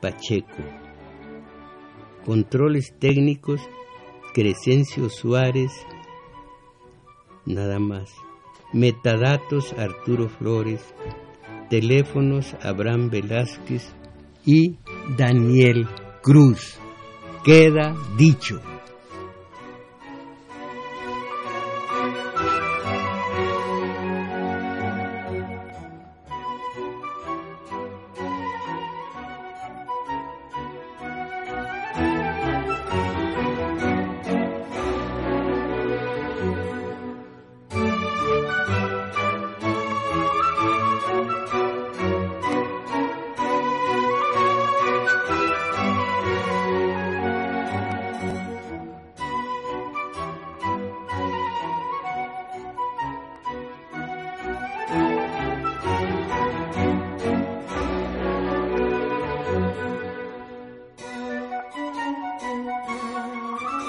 Pacheco. 0.00 0.62
Controles 2.24 2.94
técnicos, 3.00 3.60
Crescencio 4.38 5.10
Suárez, 5.10 5.72
nada 7.44 7.80
más. 7.80 8.14
Metadatos, 8.72 9.72
Arturo 9.72 10.28
Flores. 10.28 10.94
Teléfonos, 11.68 12.54
Abraham 12.62 13.10
Velázquez 13.10 13.92
y 14.46 14.76
Daniel 15.16 15.88
Cruz. 16.22 16.78
Queda 17.44 17.96
dicho. 18.16 18.62